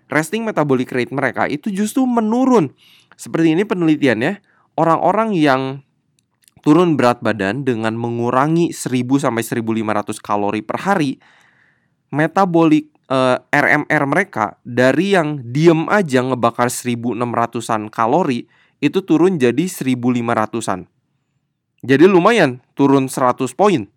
resting 0.07 0.43
metabolic 0.43 0.91
rate 0.91 1.13
mereka 1.13 1.47
itu 1.47 1.71
justru 1.71 2.03
menurun. 2.03 2.71
Seperti 3.17 3.57
ini 3.57 3.63
penelitiannya, 3.65 4.39
orang-orang 4.77 5.33
yang 5.33 5.61
turun 6.61 6.99
berat 6.99 7.23
badan 7.23 7.63
dengan 7.63 7.95
mengurangi 7.95 8.75
1000 8.75 9.23
sampai 9.23 9.43
1500 9.43 10.19
kalori 10.19 10.61
per 10.61 10.77
hari, 10.83 11.17
metabolic 12.11 12.91
uh, 13.11 13.39
eh, 13.39 13.55
RMR 13.55 14.03
mereka 14.07 14.59
dari 14.63 15.15
yang 15.15 15.41
diem 15.43 15.87
aja 15.87 16.23
ngebakar 16.23 16.67
1600-an 16.67 17.87
kalori 17.91 18.47
itu 18.83 18.99
turun 19.01 19.41
jadi 19.41 19.65
1500-an. 19.65 20.85
Jadi 21.85 22.05
lumayan 22.05 22.61
turun 22.73 23.09
100 23.09 23.53
poin. 23.53 23.89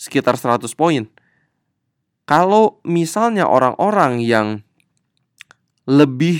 Sekitar 0.00 0.40
100 0.40 0.72
poin. 0.72 1.04
Kalau 2.24 2.78
misalnya 2.86 3.50
orang-orang 3.50 4.22
yang 4.22 4.62
lebih 5.90 6.38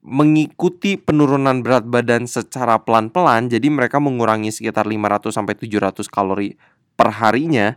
mengikuti 0.00 0.96
penurunan 0.96 1.60
berat 1.60 1.84
badan 1.84 2.24
secara 2.24 2.80
pelan-pelan 2.80 3.52
jadi 3.52 3.68
mereka 3.68 4.00
mengurangi 4.00 4.48
sekitar 4.48 4.88
500 4.88 5.28
sampai 5.28 5.52
700 5.60 6.08
kalori 6.08 6.56
per 6.96 7.12
harinya 7.20 7.76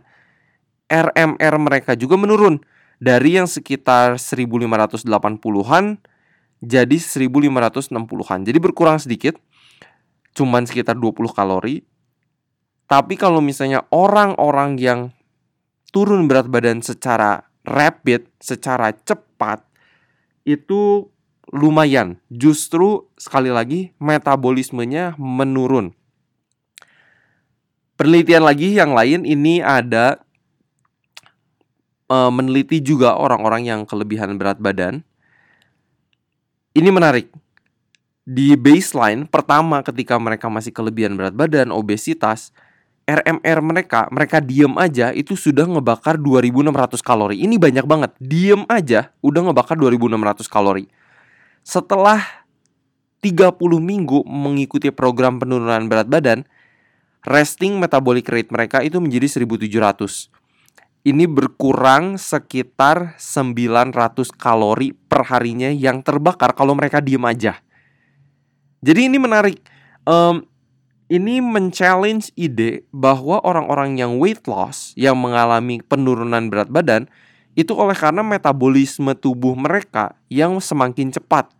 RMR 0.88 1.54
mereka 1.60 1.92
juga 1.92 2.16
menurun 2.16 2.64
dari 2.96 3.36
yang 3.36 3.44
sekitar 3.44 4.16
1580-an 4.16 6.00
jadi 6.64 6.96
1560-an. 6.96 8.40
Jadi 8.48 8.58
berkurang 8.58 8.96
sedikit. 8.96 9.36
Cuman 10.34 10.64
sekitar 10.64 10.96
20 10.98 11.30
kalori. 11.30 11.84
Tapi 12.88 13.14
kalau 13.16 13.40
misalnya 13.40 13.84
orang-orang 13.92 14.76
yang 14.80 15.00
turun 15.92 16.26
berat 16.26 16.50
badan 16.50 16.84
secara 16.84 17.48
rapid, 17.64 18.28
secara 18.42 18.92
cepat 18.92 19.64
itu 20.44 21.08
lumayan. 21.50 22.20
Justru 22.28 23.08
sekali 23.16 23.50
lagi 23.52 23.92
metabolismenya 24.00 25.16
menurun. 25.20 25.92
Penelitian 27.94 28.44
lagi 28.44 28.74
yang 28.74 28.92
lain 28.92 29.24
ini 29.24 29.64
ada 29.64 30.20
e, 32.10 32.16
meneliti 32.30 32.82
juga 32.82 33.16
orang-orang 33.16 33.70
yang 33.70 33.80
kelebihan 33.88 34.36
berat 34.36 34.60
badan. 34.60 35.00
Ini 36.74 36.90
menarik. 36.90 37.30
Di 38.24 38.56
baseline 38.56 39.28
pertama 39.28 39.84
ketika 39.84 40.16
mereka 40.16 40.48
masih 40.48 40.72
kelebihan 40.72 41.14
berat 41.14 41.36
badan, 41.36 41.70
obesitas, 41.70 42.50
RMR 43.04 43.60
mereka, 43.60 44.08
mereka 44.08 44.40
diem 44.40 44.72
aja 44.80 45.12
itu 45.12 45.36
sudah 45.36 45.68
ngebakar 45.68 46.16
2600 46.16 47.04
kalori. 47.04 47.36
Ini 47.44 47.60
banyak 47.60 47.84
banget. 47.84 48.16
Diem 48.16 48.64
aja 48.64 49.12
udah 49.20 49.52
ngebakar 49.52 49.76
2600 49.76 50.48
kalori. 50.48 50.88
Setelah 51.60 52.24
30 53.20 53.56
minggu 53.80 54.24
mengikuti 54.24 54.88
program 54.88 55.36
penurunan 55.36 55.84
berat 55.84 56.08
badan, 56.08 56.48
resting 57.28 57.76
metabolic 57.76 58.24
rate 58.28 58.48
mereka 58.48 58.80
itu 58.80 58.96
menjadi 59.00 59.44
1700. 59.44 60.32
Ini 61.04 61.28
berkurang 61.28 62.16
sekitar 62.16 63.20
900 63.20 64.32
kalori 64.32 64.96
per 64.96 65.28
harinya 65.28 65.68
yang 65.68 66.00
terbakar 66.00 66.56
kalau 66.56 66.72
mereka 66.72 67.04
diem 67.04 67.20
aja. 67.28 67.60
Jadi 68.80 69.12
ini 69.12 69.20
menarik. 69.20 69.60
Um, 70.08 70.48
ini 71.12 71.44
men-challenge 71.44 72.32
ide 72.32 72.88
bahwa 72.88 73.40
orang-orang 73.44 74.00
yang 74.00 74.16
weight 74.16 74.48
loss 74.48 74.96
yang 74.96 75.20
mengalami 75.20 75.84
penurunan 75.84 76.48
berat 76.48 76.72
badan 76.72 77.04
itu 77.54 77.70
oleh 77.76 77.94
karena 77.94 78.24
metabolisme 78.24 79.14
tubuh 79.14 79.54
mereka 79.54 80.16
yang 80.32 80.58
semakin 80.58 81.14
cepat. 81.14 81.50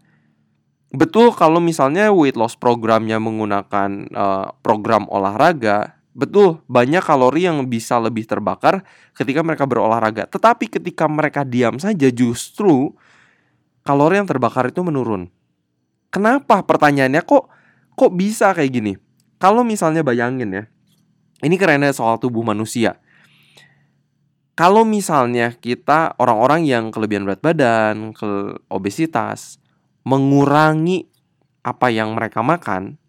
betul 0.95 1.35
kalau 1.35 1.59
misalnya 1.59 2.15
weight 2.15 2.39
loss 2.39 2.55
programnya 2.55 3.19
menggunakan 3.19 4.15
uh, 4.15 4.55
program 4.63 5.11
olahraga, 5.11 5.99
betul 6.15 6.63
banyak 6.71 7.03
kalori 7.03 7.51
yang 7.51 7.67
bisa 7.67 7.99
lebih 7.99 8.23
terbakar 8.31 8.87
ketika 9.11 9.43
mereka 9.43 9.67
berolahraga. 9.67 10.31
Tetapi 10.31 10.71
ketika 10.71 11.11
mereka 11.11 11.43
diam 11.43 11.83
saja 11.83 12.07
justru 12.15 12.95
kalori 13.83 14.23
yang 14.23 14.31
terbakar 14.31 14.71
itu 14.71 14.87
menurun. 14.87 15.27
Kenapa? 16.15 16.63
Pertanyaannya 16.63 17.27
kok 17.27 17.51
kok 17.99 18.13
bisa 18.15 18.55
kayak 18.55 18.71
gini? 18.71 18.95
Kalau 19.39 19.67
misalnya 19.67 20.01
bayangin 20.07 20.51
ya. 20.53 20.65
Ini 21.45 21.61
kerennya 21.61 21.93
soal 21.93 22.17
tubuh 22.17 22.41
manusia. 22.41 22.97
Kalau 24.55 24.87
misalnya 24.87 25.51
kita 25.59 26.15
orang-orang 26.17 26.63
yang 26.63 26.95
kelebihan 26.95 27.27
berat 27.27 27.43
badan, 27.43 28.15
ke 28.15 28.55
obesitas, 28.71 29.59
mengurangi 30.07 31.11
apa 31.67 31.91
yang 31.91 32.15
mereka 32.15 32.39
makan, 32.39 33.03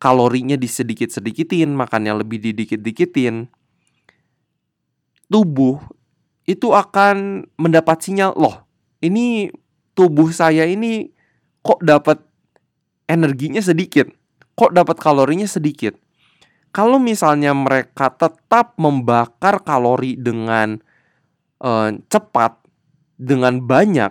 kalorinya 0.00 0.56
disedikit-sedikitin, 0.56 1.68
makannya 1.76 2.16
lebih 2.16 2.40
didikit-dikitin, 2.40 3.52
tubuh 5.28 5.84
itu 6.48 6.72
akan 6.72 7.44
mendapat 7.60 8.08
sinyal, 8.08 8.32
loh, 8.40 8.64
ini 9.04 9.52
tubuh 9.92 10.32
saya 10.32 10.64
ini 10.64 11.12
kok 11.60 11.84
dapat 11.84 12.24
energinya 13.04 13.60
sedikit, 13.60 14.08
kok 14.54 14.74
dapat 14.74 14.96
kalorinya 14.98 15.46
sedikit. 15.46 15.98
Kalau 16.74 16.98
misalnya 16.98 17.54
mereka 17.54 18.10
tetap 18.10 18.74
membakar 18.74 19.62
kalori 19.62 20.18
dengan 20.18 20.82
uh, 21.62 21.94
cepat, 22.10 22.58
dengan 23.14 23.62
banyak, 23.62 24.10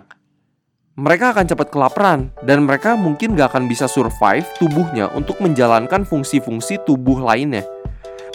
mereka 0.96 1.34
akan 1.36 1.44
cepat 1.44 1.68
kelaparan 1.68 2.32
dan 2.46 2.64
mereka 2.64 2.96
mungkin 2.96 3.36
gak 3.36 3.52
akan 3.52 3.68
bisa 3.68 3.84
survive 3.90 4.46
tubuhnya 4.56 5.10
untuk 5.12 5.42
menjalankan 5.44 6.06
fungsi-fungsi 6.08 6.80
tubuh 6.88 7.20
lainnya. 7.20 7.66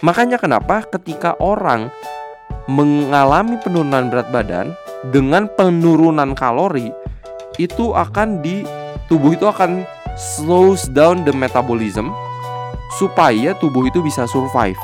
Makanya 0.06 0.38
kenapa 0.38 0.86
ketika 0.86 1.34
orang 1.42 1.90
mengalami 2.70 3.58
penurunan 3.64 4.14
berat 4.14 4.30
badan 4.30 4.78
dengan 5.10 5.50
penurunan 5.58 6.38
kalori 6.38 6.94
itu 7.58 7.96
akan 7.98 8.46
di 8.46 8.62
tubuh 9.10 9.34
itu 9.34 9.50
akan 9.50 9.84
slows 10.20 10.92
down 10.92 11.24
the 11.24 11.32
metabolism 11.32 12.12
supaya 13.00 13.56
tubuh 13.56 13.88
itu 13.88 14.04
bisa 14.04 14.28
survive. 14.28 14.78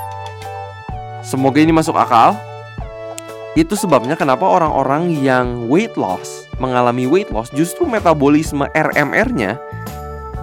Semoga 1.19 1.60
ini 1.60 1.76
masuk 1.76 2.00
akal. 2.00 2.39
Itu 3.60 3.76
sebabnya 3.76 4.15
kenapa 4.15 4.48
orang-orang 4.48 5.12
yang 5.19 5.67
weight 5.67 5.95
loss 6.00 6.45
mengalami 6.60 7.08
weight 7.08 7.32
loss, 7.32 7.52
justru 7.52 7.84
metabolisme 7.84 8.63
RMR-nya 8.71 9.60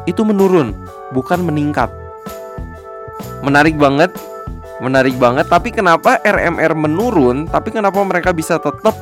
itu 0.05 0.22
menurun, 0.26 0.76
bukan 1.14 1.40
meningkat. 1.46 1.88
Menarik 3.42 3.74
banget, 3.78 4.12
menarik 4.83 5.16
banget. 5.18 5.46
Tapi 5.48 5.74
kenapa 5.74 6.18
RMR 6.22 6.74
menurun? 6.76 7.48
Tapi 7.48 7.74
kenapa 7.74 8.02
mereka 8.02 8.31
bisa 8.35 8.59
tetap 8.59 8.94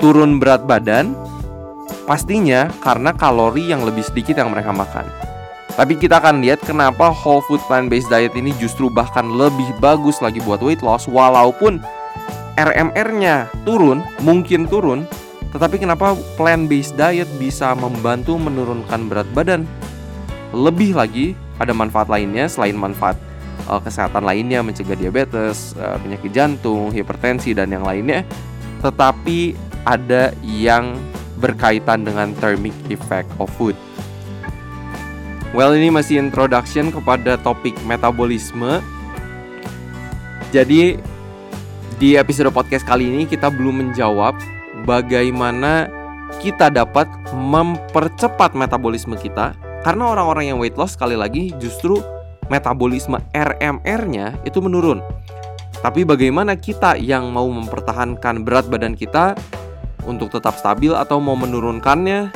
turun 0.00 0.40
berat 0.40 0.64
badan? 0.64 1.12
Pastinya 2.10 2.66
karena 2.82 3.14
kalori 3.14 3.70
yang 3.70 3.86
lebih 3.86 4.02
sedikit 4.02 4.34
yang 4.34 4.50
mereka 4.50 4.74
makan. 4.74 5.06
Tapi 5.78 5.94
kita 5.94 6.18
akan 6.18 6.42
lihat 6.42 6.58
kenapa 6.66 7.14
whole 7.14 7.38
food 7.46 7.62
plant 7.70 7.86
based 7.86 8.10
diet 8.10 8.34
ini 8.34 8.50
justru 8.58 8.90
bahkan 8.90 9.30
lebih 9.30 9.70
bagus 9.78 10.18
lagi 10.18 10.42
buat 10.42 10.58
weight 10.58 10.82
loss 10.82 11.06
walaupun 11.06 11.78
RMR-nya 12.58 13.46
turun, 13.62 14.02
mungkin 14.26 14.66
turun, 14.66 15.06
tetapi 15.54 15.82
kenapa 15.82 16.14
plant-based 16.38 16.94
diet 16.94 17.30
bisa 17.38 17.74
membantu 17.74 18.38
menurunkan 18.38 19.10
berat 19.10 19.28
badan? 19.34 19.66
Lebih 20.50 20.98
lagi, 20.98 21.38
ada 21.62 21.70
manfaat 21.70 22.10
lainnya 22.10 22.50
selain 22.50 22.74
manfaat 22.74 23.14
uh, 23.66 23.78
kesehatan 23.78 24.26
lainnya, 24.26 24.62
mencegah 24.62 24.98
diabetes, 24.98 25.74
uh, 25.78 25.98
penyakit 26.02 26.30
jantung, 26.34 26.90
hipertensi, 26.90 27.54
dan 27.54 27.70
yang 27.70 27.86
lainnya. 27.86 28.26
Tetapi 28.82 29.54
ada 29.86 30.34
yang 30.42 30.98
berkaitan 31.40 32.04
dengan 32.04 32.36
thermic 32.38 32.76
effect 32.92 33.26
of 33.40 33.48
food. 33.56 33.74
Well, 35.50 35.74
ini 35.74 35.90
masih 35.90 36.22
introduction 36.22 36.94
kepada 36.94 37.34
topik 37.40 37.74
metabolisme. 37.82 38.78
Jadi, 40.54 41.00
di 41.98 42.14
episode 42.14 42.54
podcast 42.54 42.86
kali 42.86 43.10
ini 43.10 43.26
kita 43.26 43.50
belum 43.50 43.82
menjawab 43.82 44.38
bagaimana 44.86 45.90
kita 46.38 46.70
dapat 46.70 47.10
mempercepat 47.34 48.54
metabolisme 48.54 49.18
kita 49.18 49.52
karena 49.82 50.14
orang-orang 50.14 50.54
yang 50.54 50.58
weight 50.62 50.78
loss 50.78 50.94
sekali 50.94 51.18
lagi 51.18 51.50
justru 51.58 51.98
metabolisme 52.46 53.18
RMR-nya 53.34 54.38
itu 54.46 54.62
menurun. 54.62 55.02
Tapi 55.80 56.04
bagaimana 56.04 56.54
kita 56.60 57.00
yang 57.00 57.32
mau 57.32 57.48
mempertahankan 57.48 58.44
berat 58.44 58.68
badan 58.68 58.92
kita 58.92 59.32
untuk 60.04 60.32
tetap 60.32 60.56
stabil 60.56 60.92
atau 60.92 61.18
mau 61.18 61.36
menurunkannya 61.36 62.32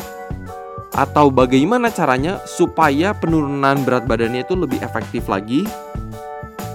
atau 0.95 1.27
bagaimana 1.29 1.91
caranya 1.91 2.39
supaya 2.47 3.11
penurunan 3.19 3.83
berat 3.83 4.07
badannya 4.07 4.47
itu 4.47 4.55
lebih 4.55 4.79
efektif 4.81 5.27
lagi? 5.27 5.67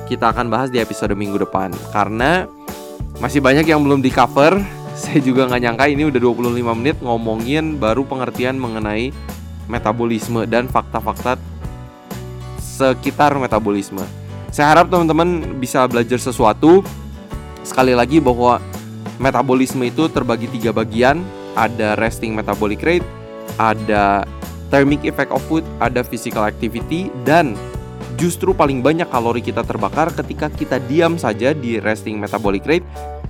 Kita 0.10 0.34
akan 0.34 0.50
bahas 0.50 0.74
di 0.74 0.82
episode 0.82 1.14
minggu 1.16 1.40
depan 1.40 1.72
karena 1.96 2.50
masih 3.24 3.40
banyak 3.40 3.68
yang 3.68 3.84
belum 3.84 4.02
di 4.04 4.12
cover 4.12 4.60
saya 5.00 5.24
juga 5.24 5.48
nggak 5.48 5.62
nyangka 5.64 5.86
ini 5.88 6.04
udah 6.12 6.20
25 6.20 6.80
menit 6.80 6.98
ngomongin 7.00 7.80
baru 7.80 8.04
pengertian 8.04 8.60
mengenai 8.60 9.16
metabolisme 9.70 10.44
dan 10.50 10.68
fakta-fakta 10.68 11.40
sekitar 12.60 13.36
metabolisme. 13.36 14.04
Saya 14.50 14.74
harap 14.74 14.90
teman-teman 14.90 15.60
bisa 15.62 15.86
belajar 15.86 16.18
sesuatu. 16.18 16.82
Sekali 17.62 17.94
lagi 17.94 18.18
bahwa 18.18 18.58
metabolisme 19.20 19.86
itu 19.86 20.08
terbagi 20.10 20.50
tiga 20.50 20.74
bagian. 20.74 21.22
Ada 21.54 22.00
resting 22.00 22.34
metabolic 22.34 22.80
rate, 22.82 23.06
ada 23.60 24.24
thermic 24.72 25.04
effect 25.04 25.30
of 25.36 25.44
food, 25.46 25.66
ada 25.84 26.02
physical 26.06 26.48
activity, 26.48 27.12
dan 27.28 27.58
justru 28.16 28.56
paling 28.56 28.80
banyak 28.80 29.08
kalori 29.12 29.44
kita 29.44 29.66
terbakar 29.66 30.12
ketika 30.16 30.48
kita 30.52 30.78
diam 30.88 31.20
saja 31.20 31.52
di 31.52 31.80
resting 31.84 32.20
metabolic 32.20 32.64
rate 32.64 32.86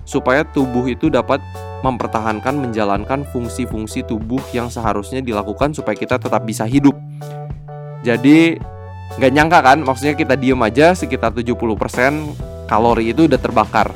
supaya 0.06 0.41
tubuh 0.41 0.89
itu 0.89 1.10
dapat 1.10 1.38
mempertahankan 1.86 2.58
menjalankan 2.58 3.23
fungsi-fungsi 3.30 4.04
tubuh 4.04 4.41
yang 4.52 4.67
seharusnya 4.67 5.21
dilakukan 5.23 5.71
supaya 5.71 5.95
kita 5.95 6.19
tetap 6.19 6.43
bisa 6.43 6.65
hidup. 6.65 6.97
Jadi 8.04 8.60
nggak 9.15 9.32
nyangka 9.32 9.60
kan, 9.63 9.78
maksudnya 9.86 10.15
kita 10.17 10.36
diem 10.36 10.60
aja 10.60 10.97
sekitar 10.97 11.32
70% 11.32 11.56
kalori 12.67 13.13
itu 13.13 13.30
udah 13.30 13.39
terbakar. 13.39 13.93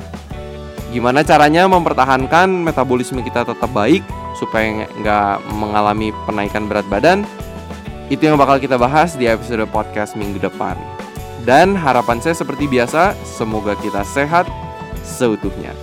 Gimana 0.93 1.25
caranya 1.25 1.65
mempertahankan 1.65 2.53
metabolisme 2.61 3.25
kita 3.25 3.41
tetap 3.41 3.65
baik 3.73 4.05
supaya 4.37 4.85
nggak 4.85 5.41
mengalami 5.57 6.13
penaikan 6.29 6.69
berat 6.69 6.85
badan? 6.85 7.25
Itu 8.13 8.29
yang 8.29 8.37
bakal 8.37 8.61
kita 8.61 8.77
bahas 8.77 9.17
di 9.17 9.25
episode 9.25 9.65
podcast 9.73 10.13
minggu 10.13 10.37
depan. 10.37 10.77
Dan 11.49 11.73
harapan 11.73 12.21
saya 12.21 12.37
seperti 12.37 12.69
biasa, 12.69 13.17
semoga 13.25 13.73
kita 13.81 14.05
sehat 14.05 14.45
seutuhnya. 15.01 15.73